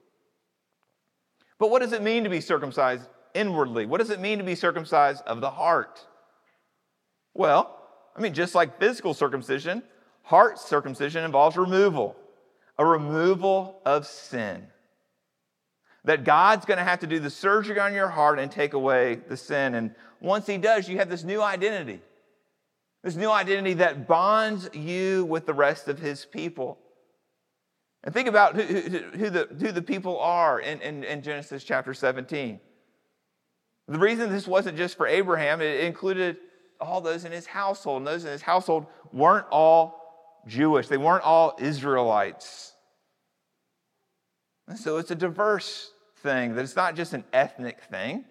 But 1.57 1.71
what 1.71 1.81
does 1.81 1.93
it 1.93 2.03
mean 2.03 2.23
to 2.23 2.29
be 2.29 2.39
circumcised 2.39 3.09
inwardly? 3.33 3.87
What 3.87 3.99
does 3.99 4.11
it 4.11 4.19
mean 4.19 4.37
to 4.37 4.43
be 4.43 4.53
circumcised 4.53 5.23
of 5.25 5.41
the 5.41 5.49
heart? 5.49 6.05
Well, 7.33 7.73
I 8.17 8.21
mean, 8.21 8.33
just 8.33 8.55
like 8.55 8.79
physical 8.79 9.13
circumcision, 9.13 9.83
heart 10.23 10.59
circumcision 10.59 11.23
involves 11.23 11.55
removal, 11.55 12.15
a 12.77 12.85
removal 12.85 13.79
of 13.85 14.07
sin. 14.07 14.65
That 16.03 16.23
God's 16.23 16.65
going 16.65 16.77
to 16.79 16.83
have 16.83 16.99
to 16.99 17.07
do 17.07 17.19
the 17.19 17.29
surgery 17.29 17.79
on 17.79 17.93
your 17.93 18.07
heart 18.07 18.39
and 18.39 18.51
take 18.51 18.73
away 18.73 19.15
the 19.27 19.37
sin. 19.37 19.75
And 19.75 19.93
once 20.19 20.47
He 20.47 20.57
does, 20.57 20.89
you 20.89 20.97
have 20.97 21.09
this 21.09 21.23
new 21.23 21.41
identity. 21.41 22.01
This 23.03 23.15
new 23.15 23.29
identity 23.29 23.75
that 23.75 24.07
bonds 24.07 24.69
you 24.73 25.25
with 25.25 25.45
the 25.45 25.53
rest 25.53 25.87
of 25.87 25.99
His 25.99 26.25
people. 26.25 26.79
And 28.03 28.13
think 28.13 28.27
about 28.27 28.55
who, 28.55 28.61
who, 28.63 28.99
who 29.17 29.29
the, 29.29 29.47
who 29.59 29.71
the 29.71 29.81
people 29.81 30.19
are 30.19 30.59
in, 30.59 30.81
in, 30.81 31.03
in 31.03 31.21
Genesis 31.21 31.63
chapter 31.63 31.93
17. 31.93 32.59
The 33.89 33.99
reason 33.99 34.31
this 34.31 34.47
wasn't 34.47 34.77
just 34.77 34.97
for 34.97 35.07
Abraham, 35.07 35.61
it 35.61 35.81
included 35.81 36.37
all 36.79 37.01
those 37.01 37.25
in 37.25 37.31
his 37.31 37.45
household. 37.45 37.99
And 37.99 38.07
those 38.07 38.25
in 38.25 38.31
his 38.31 38.41
household 38.41 38.85
weren't 39.11 39.47
all 39.51 40.41
Jewish, 40.47 40.87
they 40.87 40.97
weren't 40.97 41.23
all 41.23 41.57
Israelites. 41.59 42.73
And 44.67 44.77
so 44.77 44.97
it's 44.97 45.11
a 45.11 45.15
diverse 45.15 45.91
thing, 46.17 46.55
that 46.55 46.61
it's 46.61 46.75
not 46.75 46.95
just 46.95 47.13
an 47.13 47.23
ethnic 47.33 47.81
thing, 47.83 48.25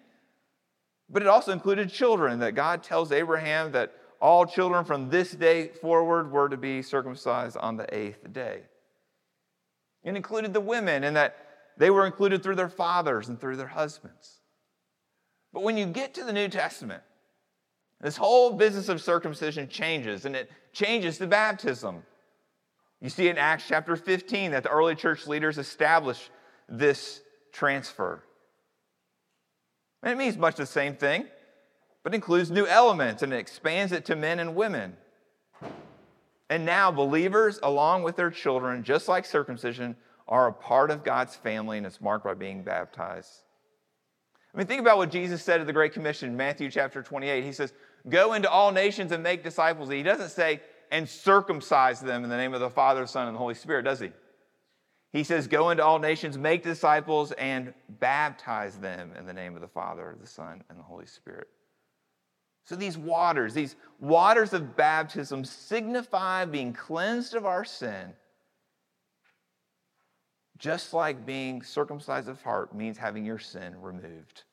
but 1.09 1.21
it 1.21 1.27
also 1.27 1.51
included 1.51 1.89
children, 1.89 2.39
that 2.39 2.53
God 2.53 2.83
tells 2.83 3.11
Abraham 3.11 3.71
that 3.71 3.93
all 4.19 4.45
children 4.45 4.83
from 4.83 5.09
this 5.09 5.31
day 5.31 5.67
forward 5.67 6.31
were 6.31 6.49
to 6.49 6.57
be 6.57 6.81
circumcised 6.81 7.55
on 7.57 7.77
the 7.77 7.95
eighth 7.95 8.33
day. 8.33 8.61
It 10.03 10.15
included 10.15 10.53
the 10.53 10.61
women, 10.61 11.03
and 11.03 11.15
that 11.15 11.37
they 11.77 11.89
were 11.89 12.05
included 12.05 12.41
through 12.41 12.55
their 12.55 12.69
fathers 12.69 13.29
and 13.29 13.39
through 13.39 13.57
their 13.57 13.67
husbands. 13.67 14.39
But 15.53 15.63
when 15.63 15.77
you 15.77 15.85
get 15.85 16.13
to 16.15 16.23
the 16.23 16.33
New 16.33 16.49
Testament, 16.49 17.03
this 18.01 18.17
whole 18.17 18.53
business 18.53 18.89
of 18.89 19.01
circumcision 19.01 19.67
changes, 19.67 20.25
and 20.25 20.35
it 20.35 20.51
changes 20.71 21.17
to 21.17 21.27
baptism. 21.27 22.03
You 23.01 23.09
see 23.09 23.27
in 23.27 23.37
Acts 23.37 23.65
chapter 23.67 23.95
15 23.95 24.51
that 24.51 24.63
the 24.63 24.69
early 24.69 24.95
church 24.95 25.27
leaders 25.27 25.57
establish 25.57 26.29
this 26.69 27.21
transfer. 27.51 28.23
And 30.03 30.11
it 30.11 30.17
means 30.17 30.37
much 30.37 30.55
the 30.55 30.65
same 30.65 30.95
thing, 30.95 31.25
but 32.03 32.13
includes 32.13 32.51
new 32.51 32.65
elements 32.65 33.23
and 33.23 33.33
it 33.33 33.37
expands 33.37 33.91
it 33.91 34.05
to 34.05 34.15
men 34.15 34.39
and 34.39 34.55
women. 34.55 34.95
And 36.49 36.65
now, 36.65 36.91
believers, 36.91 37.59
along 37.61 38.03
with 38.03 38.15
their 38.15 38.31
children, 38.31 38.83
just 38.83 39.07
like 39.07 39.25
circumcision, 39.25 39.95
are 40.27 40.47
a 40.47 40.53
part 40.53 40.91
of 40.91 41.03
God's 41.03 41.35
family 41.35 41.77
and 41.77 41.85
it's 41.85 41.99
marked 41.99 42.23
by 42.23 42.33
being 42.33 42.63
baptized. 42.63 43.43
I 44.53 44.57
mean, 44.57 44.67
think 44.67 44.81
about 44.81 44.97
what 44.97 45.11
Jesus 45.11 45.43
said 45.43 45.61
at 45.61 45.67
the 45.67 45.73
Great 45.73 45.93
Commission, 45.93 46.35
Matthew 46.35 46.71
chapter 46.71 47.03
28. 47.03 47.43
He 47.43 47.51
says, 47.51 47.73
Go 48.09 48.33
into 48.33 48.49
all 48.49 48.71
nations 48.71 49.11
and 49.11 49.23
make 49.23 49.43
disciples. 49.43 49.89
He 49.89 50.03
doesn't 50.03 50.29
say, 50.29 50.61
and 50.91 51.07
circumcise 51.07 51.99
them 51.99 52.23
in 52.23 52.29
the 52.29 52.37
name 52.37 52.53
of 52.53 52.59
the 52.59 52.69
Father, 52.69 53.05
Son, 53.05 53.27
and 53.27 53.35
the 53.35 53.39
Holy 53.39 53.55
Spirit, 53.55 53.83
does 53.83 53.99
he? 53.99 54.11
He 55.11 55.23
says, 55.23 55.47
Go 55.47 55.69
into 55.69 55.83
all 55.83 55.99
nations, 55.99 56.37
make 56.37 56.63
disciples, 56.63 57.31
and 57.33 57.73
baptize 57.99 58.77
them 58.77 59.11
in 59.17 59.25
the 59.25 59.33
name 59.33 59.55
of 59.55 59.61
the 59.61 59.67
Father, 59.67 60.15
the 60.19 60.27
Son, 60.27 60.63
and 60.69 60.77
the 60.77 60.83
Holy 60.83 61.05
Spirit. 61.05 61.47
So 62.65 62.75
these 62.75 62.97
waters, 62.97 63.53
these 63.53 63.75
waters 63.99 64.51
of 64.53 64.75
baptism 64.75 65.45
signify 65.45 66.45
being 66.45 66.73
cleansed 66.73 67.33
of 67.33 67.45
our 67.45 67.63
sin, 67.63 68.13
just 70.57 70.93
like 70.93 71.25
being 71.25 71.61
circumcised 71.61 72.27
of 72.27 72.41
heart 72.41 72.75
means 72.75 72.97
having 72.97 73.23
your 73.23 73.39
sin 73.39 73.81
removed. 73.81 74.43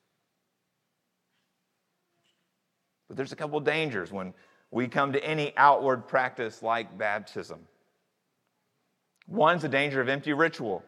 But 3.08 3.16
there's 3.16 3.32
a 3.32 3.36
couple 3.36 3.58
of 3.58 3.64
dangers 3.64 4.12
when 4.12 4.34
we 4.70 4.88
come 4.88 5.12
to 5.12 5.24
any 5.24 5.52
outward 5.56 6.08
practice 6.08 6.62
like 6.62 6.96
baptism. 6.98 7.60
One's 9.26 9.62
the 9.62 9.68
danger 9.68 10.00
of 10.00 10.08
empty 10.08 10.32
ritual. 10.32 10.82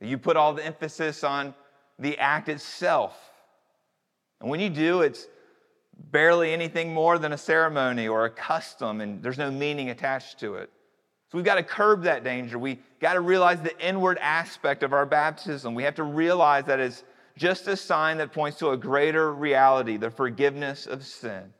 You 0.00 0.18
put 0.18 0.36
all 0.36 0.54
the 0.54 0.64
emphasis 0.64 1.24
on 1.24 1.54
the 1.98 2.18
act 2.18 2.48
itself. 2.48 3.16
And 4.40 4.48
when 4.48 4.60
you 4.60 4.70
do, 4.70 5.02
it's 5.02 5.26
barely 6.10 6.52
anything 6.52 6.94
more 6.94 7.18
than 7.18 7.32
a 7.32 7.38
ceremony 7.38 8.08
or 8.08 8.24
a 8.24 8.30
custom, 8.30 9.00
and 9.02 9.22
there's 9.22 9.38
no 9.38 9.50
meaning 9.50 9.90
attached 9.90 10.40
to 10.40 10.54
it. 10.54 10.70
So 11.30 11.38
we've 11.38 11.44
got 11.44 11.56
to 11.56 11.62
curb 11.62 12.02
that 12.04 12.24
danger. 12.24 12.58
We've 12.58 12.82
got 13.00 13.14
to 13.14 13.20
realize 13.20 13.60
the 13.60 13.78
inward 13.86 14.18
aspect 14.18 14.82
of 14.82 14.92
our 14.92 15.06
baptism. 15.06 15.74
We 15.74 15.84
have 15.84 15.94
to 15.96 16.02
realize 16.02 16.64
that 16.64 16.80
it's 16.80 17.04
just 17.36 17.66
a 17.68 17.76
sign 17.76 18.18
that 18.18 18.32
points 18.32 18.58
to 18.58 18.70
a 18.70 18.76
greater 18.76 19.32
reality, 19.32 19.96
the 19.96 20.10
forgiveness 20.10 20.86
of 20.86 21.04
sin. 21.04 21.52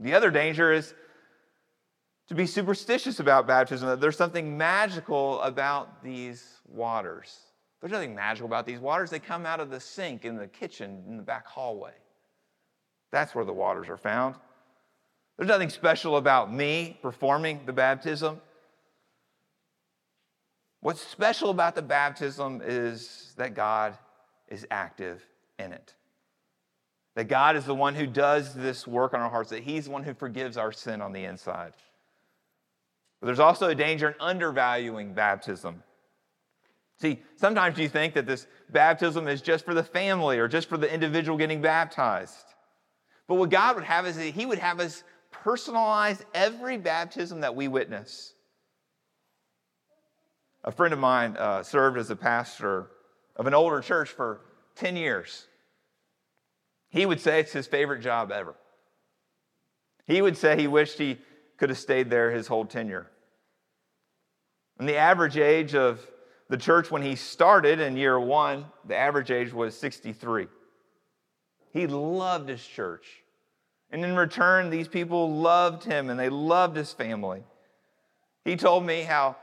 The 0.00 0.14
other 0.14 0.30
danger 0.30 0.72
is 0.72 0.94
to 2.28 2.34
be 2.34 2.46
superstitious 2.46 3.20
about 3.20 3.46
baptism, 3.46 3.88
that 3.88 4.00
there's 4.00 4.16
something 4.16 4.56
magical 4.56 5.40
about 5.42 6.02
these 6.04 6.60
waters. 6.66 7.38
There's 7.80 7.92
nothing 7.92 8.14
magical 8.14 8.46
about 8.46 8.66
these 8.66 8.80
waters. 8.80 9.10
They 9.10 9.18
come 9.18 9.46
out 9.46 9.60
of 9.60 9.70
the 9.70 9.80
sink 9.80 10.24
in 10.24 10.36
the 10.36 10.46
kitchen 10.46 11.04
in 11.08 11.16
the 11.16 11.22
back 11.22 11.46
hallway. 11.46 11.92
That's 13.12 13.34
where 13.34 13.44
the 13.44 13.52
waters 13.52 13.88
are 13.88 13.96
found. 13.96 14.34
There's 15.36 15.48
nothing 15.48 15.70
special 15.70 16.16
about 16.16 16.52
me 16.52 16.98
performing 17.00 17.60
the 17.64 17.72
baptism. 17.72 18.40
What's 20.80 21.00
special 21.00 21.50
about 21.50 21.74
the 21.74 21.82
baptism 21.82 22.62
is 22.64 23.32
that 23.36 23.54
God 23.54 23.96
is 24.48 24.66
active 24.70 25.24
in 25.58 25.72
it. 25.72 25.94
That 27.16 27.28
God 27.28 27.56
is 27.56 27.64
the 27.64 27.74
one 27.74 27.94
who 27.94 28.06
does 28.06 28.54
this 28.54 28.86
work 28.86 29.12
on 29.12 29.20
our 29.20 29.30
hearts, 29.30 29.50
that 29.50 29.64
He's 29.64 29.86
the 29.86 29.90
one 29.90 30.04
who 30.04 30.14
forgives 30.14 30.56
our 30.56 30.70
sin 30.70 31.00
on 31.00 31.12
the 31.12 31.24
inside. 31.24 31.72
But 33.20 33.26
there's 33.26 33.40
also 33.40 33.68
a 33.68 33.74
danger 33.74 34.10
in 34.10 34.14
undervaluing 34.20 35.14
baptism. 35.14 35.82
See, 37.00 37.20
sometimes 37.36 37.78
you 37.78 37.88
think 37.88 38.14
that 38.14 38.26
this 38.26 38.46
baptism 38.70 39.26
is 39.26 39.40
just 39.40 39.64
for 39.64 39.74
the 39.74 39.82
family 39.82 40.38
or 40.38 40.46
just 40.46 40.68
for 40.68 40.76
the 40.76 40.92
individual 40.92 41.36
getting 41.36 41.60
baptized. 41.60 42.54
But 43.26 43.34
what 43.34 43.50
God 43.50 43.76
would 43.76 43.84
have 43.84 44.06
is 44.06 44.16
that 44.16 44.34
He 44.34 44.46
would 44.46 44.58
have 44.58 44.78
us 44.78 45.02
personalize 45.32 46.22
every 46.34 46.76
baptism 46.76 47.40
that 47.40 47.54
we 47.54 47.68
witness. 47.68 48.34
A 50.68 50.70
friend 50.70 50.92
of 50.92 51.00
mine 51.00 51.34
uh, 51.38 51.62
served 51.62 51.96
as 51.96 52.10
a 52.10 52.16
pastor 52.16 52.90
of 53.36 53.46
an 53.46 53.54
older 53.54 53.80
church 53.80 54.10
for 54.10 54.42
10 54.74 54.96
years. 54.96 55.46
He 56.90 57.06
would 57.06 57.22
say 57.22 57.40
it's 57.40 57.52
his 57.52 57.66
favorite 57.66 58.02
job 58.02 58.30
ever. 58.30 58.54
He 60.06 60.20
would 60.20 60.36
say 60.36 60.58
he 60.58 60.66
wished 60.66 60.98
he 60.98 61.16
could 61.56 61.70
have 61.70 61.78
stayed 61.78 62.10
there 62.10 62.30
his 62.30 62.48
whole 62.48 62.66
tenure. 62.66 63.06
And 64.78 64.86
the 64.86 64.98
average 64.98 65.38
age 65.38 65.74
of 65.74 66.06
the 66.50 66.58
church 66.58 66.90
when 66.90 67.00
he 67.00 67.16
started 67.16 67.80
in 67.80 67.96
year 67.96 68.20
one, 68.20 68.66
the 68.86 68.94
average 68.94 69.30
age 69.30 69.54
was 69.54 69.74
63. 69.74 70.48
He 71.72 71.86
loved 71.86 72.50
his 72.50 72.62
church. 72.62 73.06
And 73.90 74.04
in 74.04 74.14
return, 74.16 74.68
these 74.68 74.86
people 74.86 75.34
loved 75.34 75.84
him 75.84 76.10
and 76.10 76.20
they 76.20 76.28
loved 76.28 76.76
his 76.76 76.92
family. 76.92 77.42
He 78.44 78.54
told 78.54 78.84
me 78.84 79.00
how 79.00 79.36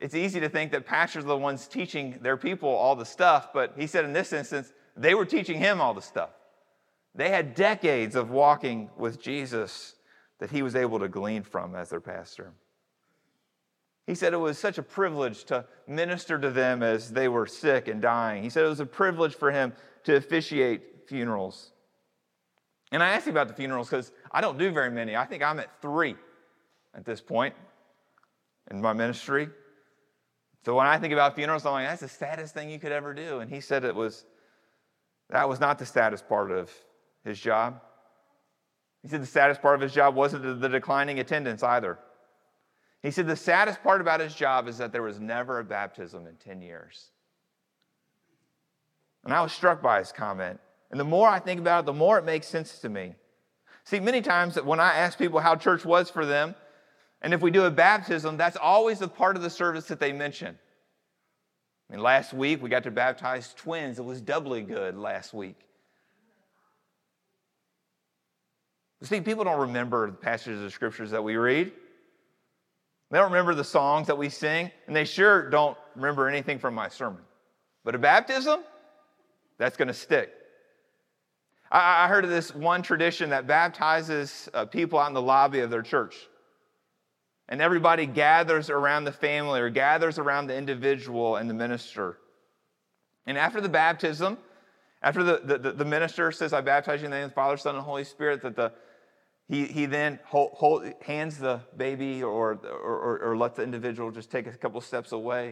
it's 0.00 0.14
easy 0.14 0.40
to 0.40 0.48
think 0.48 0.72
that 0.72 0.84
pastors 0.84 1.24
are 1.24 1.28
the 1.28 1.36
ones 1.36 1.66
teaching 1.66 2.18
their 2.20 2.36
people 2.36 2.68
all 2.68 2.96
the 2.96 3.06
stuff, 3.06 3.52
but 3.52 3.74
he 3.76 3.86
said 3.86 4.04
in 4.04 4.12
this 4.12 4.32
instance, 4.32 4.72
they 4.96 5.14
were 5.14 5.24
teaching 5.24 5.58
him 5.58 5.80
all 5.80 5.94
the 5.94 6.02
stuff. 6.02 6.30
They 7.14 7.30
had 7.30 7.54
decades 7.54 8.14
of 8.14 8.30
walking 8.30 8.90
with 8.96 9.20
Jesus 9.20 9.94
that 10.38 10.50
he 10.50 10.62
was 10.62 10.76
able 10.76 10.98
to 10.98 11.08
glean 11.08 11.42
from 11.42 11.74
as 11.74 11.88
their 11.88 12.00
pastor. 12.00 12.52
He 14.06 14.14
said 14.14 14.34
it 14.34 14.38
was 14.38 14.58
such 14.58 14.78
a 14.78 14.82
privilege 14.82 15.44
to 15.44 15.64
minister 15.88 16.38
to 16.38 16.50
them 16.50 16.82
as 16.82 17.10
they 17.10 17.28
were 17.28 17.46
sick 17.46 17.88
and 17.88 18.00
dying. 18.00 18.42
He 18.42 18.50
said 18.50 18.64
it 18.64 18.68
was 18.68 18.80
a 18.80 18.86
privilege 18.86 19.34
for 19.34 19.50
him 19.50 19.72
to 20.04 20.16
officiate 20.16 21.08
funerals. 21.08 21.72
And 22.92 23.02
I 23.02 23.08
asked 23.08 23.26
him 23.26 23.32
about 23.32 23.48
the 23.48 23.54
funerals 23.54 23.90
because 23.90 24.12
I 24.30 24.40
don't 24.40 24.58
do 24.58 24.70
very 24.70 24.90
many. 24.90 25.16
I 25.16 25.24
think 25.24 25.42
I'm 25.42 25.58
at 25.58 25.82
three 25.82 26.14
at 26.94 27.04
this 27.04 27.20
point 27.20 27.54
in 28.70 28.80
my 28.80 28.92
ministry. 28.92 29.48
So 30.66 30.74
when 30.74 30.88
I 30.88 30.98
think 30.98 31.12
about 31.12 31.36
funerals, 31.36 31.64
I'm 31.64 31.74
like, 31.74 31.86
that's 31.86 32.00
the 32.00 32.08
saddest 32.08 32.52
thing 32.52 32.70
you 32.70 32.80
could 32.80 32.90
ever 32.90 33.14
do. 33.14 33.38
And 33.38 33.48
he 33.48 33.60
said 33.60 33.84
it 33.84 33.94
was, 33.94 34.24
that 35.30 35.48
was 35.48 35.60
not 35.60 35.78
the 35.78 35.86
saddest 35.86 36.28
part 36.28 36.50
of 36.50 36.72
his 37.24 37.38
job. 37.38 37.80
He 39.00 39.06
said 39.06 39.22
the 39.22 39.26
saddest 39.26 39.62
part 39.62 39.76
of 39.76 39.80
his 39.80 39.92
job 39.92 40.16
wasn't 40.16 40.60
the 40.60 40.68
declining 40.68 41.20
attendance 41.20 41.62
either. 41.62 42.00
He 43.00 43.12
said 43.12 43.28
the 43.28 43.36
saddest 43.36 43.80
part 43.84 44.00
about 44.00 44.18
his 44.18 44.34
job 44.34 44.66
is 44.66 44.78
that 44.78 44.90
there 44.90 45.04
was 45.04 45.20
never 45.20 45.60
a 45.60 45.64
baptism 45.64 46.26
in 46.26 46.34
10 46.34 46.60
years. 46.62 47.10
And 49.22 49.32
I 49.32 49.42
was 49.42 49.52
struck 49.52 49.80
by 49.80 50.00
his 50.00 50.10
comment. 50.10 50.58
And 50.90 50.98
the 50.98 51.04
more 51.04 51.28
I 51.28 51.38
think 51.38 51.60
about 51.60 51.84
it, 51.84 51.86
the 51.86 51.92
more 51.92 52.18
it 52.18 52.24
makes 52.24 52.48
sense 52.48 52.80
to 52.80 52.88
me. 52.88 53.14
See, 53.84 54.00
many 54.00 54.20
times 54.20 54.60
when 54.60 54.80
I 54.80 54.94
ask 54.96 55.16
people 55.16 55.38
how 55.38 55.54
church 55.54 55.84
was 55.84 56.10
for 56.10 56.26
them, 56.26 56.56
and 57.22 57.32
if 57.34 57.40
we 57.40 57.50
do 57.50 57.64
a 57.64 57.70
baptism, 57.70 58.36
that's 58.36 58.56
always 58.56 58.98
the 58.98 59.08
part 59.08 59.36
of 59.36 59.42
the 59.42 59.50
service 59.50 59.86
that 59.86 60.00
they 60.00 60.12
mention. 60.12 60.58
I 61.88 61.92
mean, 61.92 62.02
last 62.02 62.32
week 62.32 62.62
we 62.62 62.68
got 62.68 62.82
to 62.84 62.90
baptize 62.90 63.54
twins. 63.54 63.98
It 63.98 64.04
was 64.04 64.20
doubly 64.20 64.62
good 64.62 64.96
last 64.96 65.32
week. 65.32 65.56
See, 69.02 69.20
people 69.20 69.44
don't 69.44 69.60
remember 69.60 70.06
the 70.06 70.16
passages 70.16 70.62
of 70.62 70.72
scriptures 70.72 71.10
that 71.10 71.22
we 71.22 71.36
read. 71.36 71.70
They 73.10 73.18
don't 73.18 73.30
remember 73.30 73.54
the 73.54 73.64
songs 73.64 74.08
that 74.08 74.18
we 74.18 74.28
sing, 74.28 74.70
and 74.86 74.96
they 74.96 75.04
sure 75.04 75.48
don't 75.48 75.76
remember 75.94 76.28
anything 76.28 76.58
from 76.58 76.74
my 76.74 76.88
sermon. 76.88 77.22
But 77.84 77.94
a 77.94 77.98
baptism, 77.98 78.64
that's 79.58 79.76
going 79.76 79.88
to 79.88 79.94
stick. 79.94 80.32
I, 81.70 82.08
heard 82.08 82.24
of 82.24 82.30
this 82.30 82.54
one 82.54 82.82
tradition 82.82 83.30
that 83.30 83.46
baptizes 83.46 84.48
uh, 84.54 84.64
people 84.66 84.98
out 84.98 85.08
in 85.08 85.14
the 85.14 85.22
lobby 85.22 85.60
of 85.60 85.70
their 85.70 85.82
church. 85.82 86.16
And 87.48 87.60
everybody 87.60 88.06
gathers 88.06 88.70
around 88.70 89.04
the 89.04 89.12
family 89.12 89.60
or 89.60 89.70
gathers 89.70 90.18
around 90.18 90.48
the 90.48 90.56
individual 90.56 91.36
and 91.36 91.48
the 91.48 91.54
minister. 91.54 92.18
And 93.26 93.38
after 93.38 93.60
the 93.60 93.68
baptism, 93.68 94.38
after 95.02 95.22
the, 95.22 95.58
the, 95.58 95.72
the 95.72 95.84
minister 95.84 96.32
says, 96.32 96.52
I 96.52 96.60
baptize 96.60 97.00
you 97.00 97.06
in 97.06 97.10
the 97.12 97.18
name 97.18 97.24
of 97.26 97.30
the 97.30 97.34
Father, 97.34 97.56
Son, 97.56 97.76
and 97.76 97.84
Holy 97.84 98.04
Spirit, 98.04 98.42
that 98.42 98.56
the, 98.56 98.72
he, 99.48 99.66
he 99.66 99.86
then 99.86 100.18
hold, 100.24 100.52
hold, 100.54 100.92
hands 101.02 101.38
the 101.38 101.60
baby 101.76 102.22
or, 102.22 102.58
or, 102.64 102.98
or, 102.98 103.18
or 103.20 103.36
lets 103.36 103.56
the 103.56 103.62
individual 103.62 104.10
just 104.10 104.30
take 104.30 104.46
a 104.46 104.52
couple 104.52 104.80
steps 104.80 105.12
away. 105.12 105.50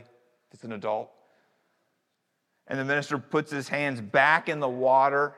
If 0.49 0.55
it's 0.55 0.65
an 0.65 0.73
adult. 0.73 1.11
And 2.67 2.79
the 2.79 2.85
minister 2.85 3.19
puts 3.19 3.51
his 3.51 3.69
hands 3.69 4.01
back 4.01 4.49
in 4.49 4.59
the 4.59 4.69
water 4.69 5.35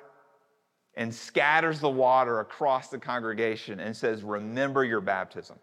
and 0.94 1.14
scatters 1.14 1.80
the 1.80 1.90
water 1.90 2.40
across 2.40 2.88
the 2.88 2.98
congregation 2.98 3.80
and 3.80 3.94
says, 3.94 4.22
Remember 4.22 4.84
your 4.84 5.00
baptism. 5.00 5.58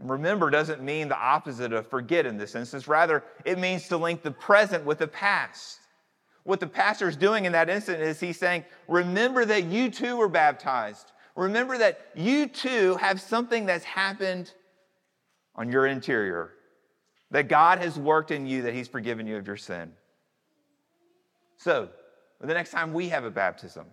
Remember 0.00 0.50
doesn't 0.50 0.82
mean 0.82 1.08
the 1.08 1.18
opposite 1.18 1.72
of 1.72 1.86
forget 1.86 2.26
in 2.26 2.36
this 2.36 2.54
instance. 2.54 2.88
Rather, 2.88 3.24
it 3.44 3.58
means 3.58 3.88
to 3.88 3.96
link 3.96 4.22
the 4.22 4.30
present 4.30 4.84
with 4.84 4.98
the 4.98 5.06
past. 5.06 5.78
What 6.42 6.60
the 6.60 6.66
pastor 6.66 7.08
is 7.08 7.16
doing 7.16 7.46
in 7.46 7.52
that 7.52 7.70
instant 7.70 8.00
is 8.00 8.20
he's 8.20 8.38
saying, 8.38 8.64
Remember 8.88 9.44
that 9.44 9.64
you 9.64 9.90
too 9.90 10.16
were 10.16 10.28
baptized. 10.28 11.12
Remember 11.36 11.78
that 11.78 12.00
you 12.14 12.46
too 12.46 12.96
have 12.96 13.20
something 13.20 13.66
that's 13.66 13.84
happened 13.84 14.52
on 15.56 15.70
your 15.70 15.86
interior, 15.86 16.52
that 17.30 17.48
God 17.48 17.78
has 17.78 17.98
worked 17.98 18.30
in 18.30 18.46
you, 18.46 18.62
that 18.62 18.74
He's 18.74 18.88
forgiven 18.88 19.26
you 19.26 19.36
of 19.36 19.46
your 19.46 19.56
sin. 19.56 19.92
So, 21.56 21.88
the 22.40 22.52
next 22.52 22.70
time 22.70 22.92
we 22.92 23.08
have 23.08 23.24
a 23.24 23.30
baptism, 23.30 23.86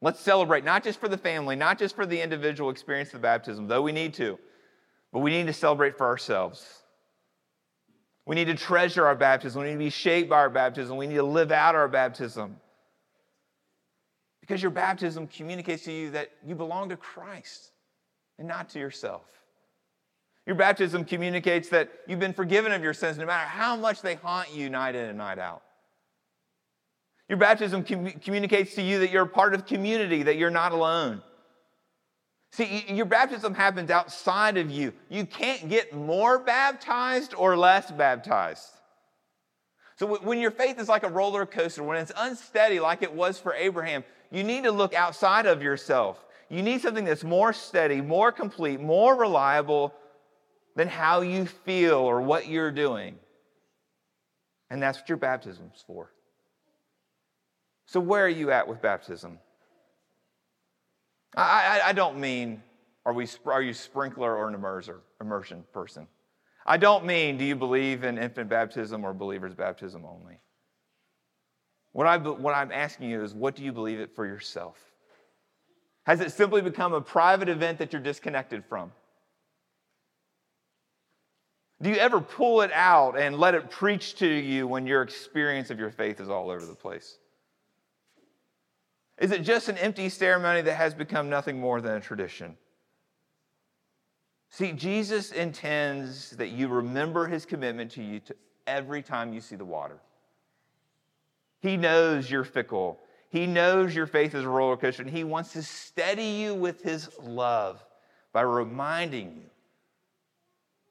let's 0.00 0.20
celebrate 0.20 0.64
not 0.64 0.84
just 0.84 1.00
for 1.00 1.08
the 1.08 1.18
family, 1.18 1.56
not 1.56 1.78
just 1.78 1.96
for 1.96 2.06
the 2.06 2.20
individual 2.20 2.70
experience 2.70 3.08
of 3.08 3.14
the 3.14 3.18
baptism, 3.20 3.66
though 3.66 3.82
we 3.82 3.92
need 3.92 4.14
to, 4.14 4.38
but 5.12 5.20
we 5.20 5.30
need 5.30 5.46
to 5.46 5.52
celebrate 5.52 5.96
for 5.96 6.06
ourselves. 6.06 6.82
We 8.26 8.36
need 8.36 8.46
to 8.46 8.54
treasure 8.54 9.06
our 9.06 9.16
baptism. 9.16 9.62
We 9.62 9.68
need 9.68 9.74
to 9.74 9.78
be 9.78 9.90
shaped 9.90 10.30
by 10.30 10.36
our 10.36 10.50
baptism. 10.50 10.96
We 10.96 11.06
need 11.06 11.16
to 11.16 11.22
live 11.22 11.50
out 11.50 11.74
our 11.74 11.88
baptism. 11.88 12.56
Because 14.40 14.62
your 14.62 14.70
baptism 14.70 15.26
communicates 15.26 15.84
to 15.84 15.92
you 15.92 16.10
that 16.12 16.30
you 16.46 16.54
belong 16.54 16.90
to 16.90 16.96
Christ 16.96 17.72
and 18.38 18.46
not 18.46 18.68
to 18.70 18.78
yourself. 18.78 19.24
Your 20.46 20.56
baptism 20.56 21.04
communicates 21.04 21.68
that 21.70 21.90
you've 22.06 22.18
been 22.18 22.32
forgiven 22.32 22.72
of 22.72 22.82
your 22.82 22.94
sins 22.94 23.18
no 23.18 23.26
matter 23.26 23.48
how 23.48 23.76
much 23.76 24.02
they 24.02 24.14
haunt 24.14 24.52
you 24.52 24.70
night 24.70 24.94
in 24.94 25.06
and 25.06 25.18
night 25.18 25.38
out. 25.38 25.62
Your 27.28 27.38
baptism 27.38 27.84
com- 27.84 28.10
communicates 28.24 28.74
to 28.74 28.82
you 28.82 28.98
that 29.00 29.10
you're 29.10 29.22
a 29.22 29.28
part 29.28 29.54
of 29.54 29.66
community, 29.66 30.24
that 30.24 30.36
you're 30.36 30.50
not 30.50 30.72
alone. 30.72 31.22
See, 32.52 32.84
your 32.88 33.06
baptism 33.06 33.54
happens 33.54 33.90
outside 33.90 34.56
of 34.56 34.70
you. 34.70 34.92
You 35.08 35.24
can't 35.24 35.68
get 35.68 35.94
more 35.94 36.38
baptized 36.38 37.32
or 37.34 37.56
less 37.56 37.90
baptized. 37.90 38.68
So 39.96 40.18
when 40.18 40.38
your 40.38 40.50
faith 40.50 40.80
is 40.80 40.88
like 40.88 41.02
a 41.02 41.10
roller 41.10 41.46
coaster, 41.46 41.82
when 41.82 41.98
it's 41.98 42.10
unsteady 42.16 42.80
like 42.80 43.02
it 43.02 43.12
was 43.12 43.38
for 43.38 43.54
Abraham, 43.54 44.02
you 44.32 44.42
need 44.42 44.64
to 44.64 44.72
look 44.72 44.94
outside 44.94 45.46
of 45.46 45.62
yourself. 45.62 46.24
You 46.48 46.62
need 46.62 46.80
something 46.80 47.04
that's 47.04 47.22
more 47.22 47.52
steady, 47.52 48.00
more 48.00 48.32
complete, 48.32 48.80
more 48.80 49.14
reliable 49.14 49.94
than 50.74 50.88
how 50.88 51.20
you 51.20 51.46
feel 51.46 51.98
or 51.98 52.20
what 52.20 52.48
you're 52.48 52.72
doing. 52.72 53.16
And 54.70 54.82
that's 54.82 54.98
what 54.98 55.08
your 55.08 55.18
baptism's 55.18 55.84
for. 55.86 56.10
So, 57.86 58.00
where 58.00 58.24
are 58.24 58.28
you 58.28 58.50
at 58.52 58.66
with 58.68 58.80
baptism? 58.80 59.38
I, 61.36 61.80
I, 61.82 61.88
I 61.88 61.92
don't 61.92 62.18
mean, 62.18 62.62
are, 63.06 63.12
we, 63.12 63.26
are 63.46 63.62
you 63.62 63.72
sprinkler 63.72 64.36
or 64.36 64.48
an 64.48 64.54
immerser, 64.54 64.98
immersion 65.20 65.64
person? 65.72 66.06
I 66.66 66.76
don't 66.76 67.04
mean, 67.04 67.38
do 67.38 67.44
you 67.44 67.56
believe 67.56 68.04
in 68.04 68.18
infant 68.18 68.48
baptism 68.48 69.04
or 69.04 69.14
believer's 69.14 69.54
baptism 69.54 70.04
only? 70.04 70.38
What, 71.92 72.06
I, 72.06 72.18
what 72.18 72.54
I'm 72.54 72.70
asking 72.70 73.10
you 73.10 73.22
is, 73.22 73.34
what 73.34 73.56
do 73.56 73.64
you 73.64 73.72
believe 73.72 73.98
it 73.98 74.14
for 74.14 74.26
yourself? 74.26 74.78
Has 76.04 76.20
it 76.20 76.32
simply 76.32 76.62
become 76.62 76.92
a 76.92 77.00
private 77.00 77.48
event 77.48 77.78
that 77.78 77.92
you're 77.92 78.02
disconnected 78.02 78.64
from? 78.64 78.92
Do 81.82 81.88
you 81.88 81.96
ever 81.96 82.20
pull 82.20 82.60
it 82.60 82.70
out 82.72 83.18
and 83.18 83.38
let 83.38 83.54
it 83.54 83.70
preach 83.70 84.16
to 84.16 84.26
you 84.26 84.66
when 84.66 84.86
your 84.86 85.02
experience 85.02 85.70
of 85.70 85.78
your 85.78 85.90
faith 85.90 86.20
is 86.20 86.28
all 86.28 86.50
over 86.50 86.64
the 86.64 86.74
place? 86.74 87.16
Is 89.20 89.32
it 89.32 89.42
just 89.42 89.68
an 89.68 89.76
empty 89.76 90.08
ceremony 90.08 90.62
that 90.62 90.74
has 90.74 90.94
become 90.94 91.28
nothing 91.28 91.60
more 91.60 91.82
than 91.82 91.92
a 91.92 92.00
tradition? 92.00 92.56
See, 94.48 94.72
Jesus 94.72 95.30
intends 95.30 96.30
that 96.30 96.48
you 96.48 96.68
remember 96.68 97.26
his 97.26 97.44
commitment 97.44 97.90
to 97.92 98.02
you 98.02 98.20
to 98.20 98.34
every 98.66 99.02
time 99.02 99.32
you 99.32 99.42
see 99.42 99.56
the 99.56 99.64
water. 99.64 100.00
He 101.60 101.76
knows 101.76 102.30
you're 102.30 102.44
fickle. 102.44 102.98
He 103.28 103.46
knows 103.46 103.94
your 103.94 104.06
faith 104.06 104.34
is 104.34 104.44
a 104.44 104.48
roller 104.48 104.76
coaster, 104.76 105.02
and 105.02 105.10
he 105.10 105.22
wants 105.22 105.52
to 105.52 105.62
steady 105.62 106.24
you 106.24 106.54
with 106.54 106.82
his 106.82 107.08
love 107.20 107.84
by 108.32 108.40
reminding 108.40 109.36
you 109.36 109.50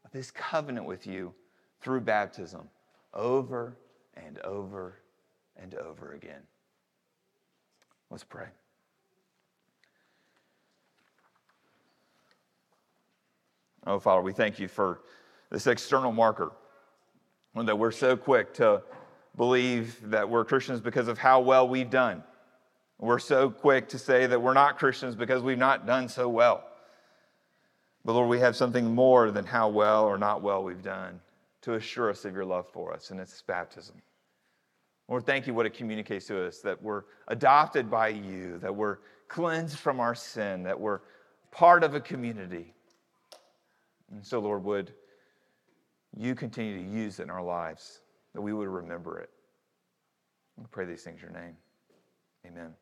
of 0.06 0.14
his 0.14 0.30
covenant 0.32 0.86
with 0.86 1.08
you 1.08 1.34
through 1.82 2.02
baptism 2.02 2.70
over 3.14 3.76
and 4.14 4.38
over 4.40 5.00
and 5.58 5.74
over 5.74 6.14
again. 6.14 6.42
Let's 8.10 8.24
pray. 8.24 8.48
Oh, 13.86 14.00
Father, 14.00 14.22
we 14.22 14.34
thank 14.34 14.60
you 14.60 14.68
for 14.68 15.02
this 15.52 15.68
external 15.68 16.12
marker, 16.12 16.52
that 17.56 17.78
we're 17.78 17.92
so 17.92 18.16
quick 18.16 18.54
to 18.56 18.82
believe 19.36 19.98
that 20.10 20.30
we're 20.30 20.46
Christians 20.46 20.80
because 20.80 21.08
of 21.08 21.18
how 21.18 21.40
well 21.40 21.68
we've 21.68 21.90
done. 21.90 22.24
We're 23.00 23.20
so 23.20 23.50
quick 23.50 23.90
to 23.90 23.98
say 23.98 24.28
that 24.28 24.42
we're 24.42 24.54
not 24.54 24.78
Christians 24.78 25.16
because 25.16 25.42
we've 25.42 25.58
not 25.58 25.88
done 25.88 26.10
so 26.10 26.30
well. 26.30 26.64
But 28.06 28.14
Lord, 28.14 28.30
we 28.30 28.40
have 28.40 28.56
something 28.56 28.94
more 28.94 29.32
than 29.32 29.46
how 29.46 29.70
well 29.70 30.06
or 30.06 30.18
not 30.18 30.42
well 30.42 30.64
we've 30.64 30.84
done 30.84 31.20
to 31.62 31.74
assure 31.74 32.10
us 32.10 32.26
of 32.26 32.34
your 32.34 32.46
love 32.46 32.68
for 32.68 32.94
us, 32.94 33.12
and 33.12 33.20
it's 33.20 33.42
baptism. 33.42 33.96
Lord, 35.10 35.26
thank 35.26 35.48
you 35.48 35.56
what 35.56 35.66
it 35.66 35.74
communicates 35.74 36.28
to 36.28 36.46
us 36.46 36.60
that 36.60 36.82
we're 36.82 37.04
adopted 37.28 37.90
by 37.90 38.10
you, 38.10 38.60
that 38.60 38.74
we're 38.74 39.00
cleansed 39.28 39.80
from 39.80 40.00
our 40.00 40.14
sin, 40.14 40.62
that 40.64 40.80
we're 40.80 41.00
part 41.52 41.84
of 41.84 41.96
a 41.96 42.00
community. 42.00 42.76
And 44.12 44.24
so, 44.24 44.40
Lord, 44.40 44.64
would 44.64 44.94
you 46.16 46.36
continue 46.36 46.78
to 46.78 46.84
use 46.84 47.20
it 47.20 47.24
in 47.24 47.30
our 47.32 47.44
lives, 47.44 48.02
that 48.34 48.42
we 48.42 48.54
would 48.54 48.68
remember 48.68 49.20
it. 49.20 49.32
We 50.58 50.66
pray 50.70 50.86
these 50.86 51.02
things 51.02 51.22
in 51.24 51.34
your 51.34 51.42
name. 51.42 51.56
Amen. 52.46 52.74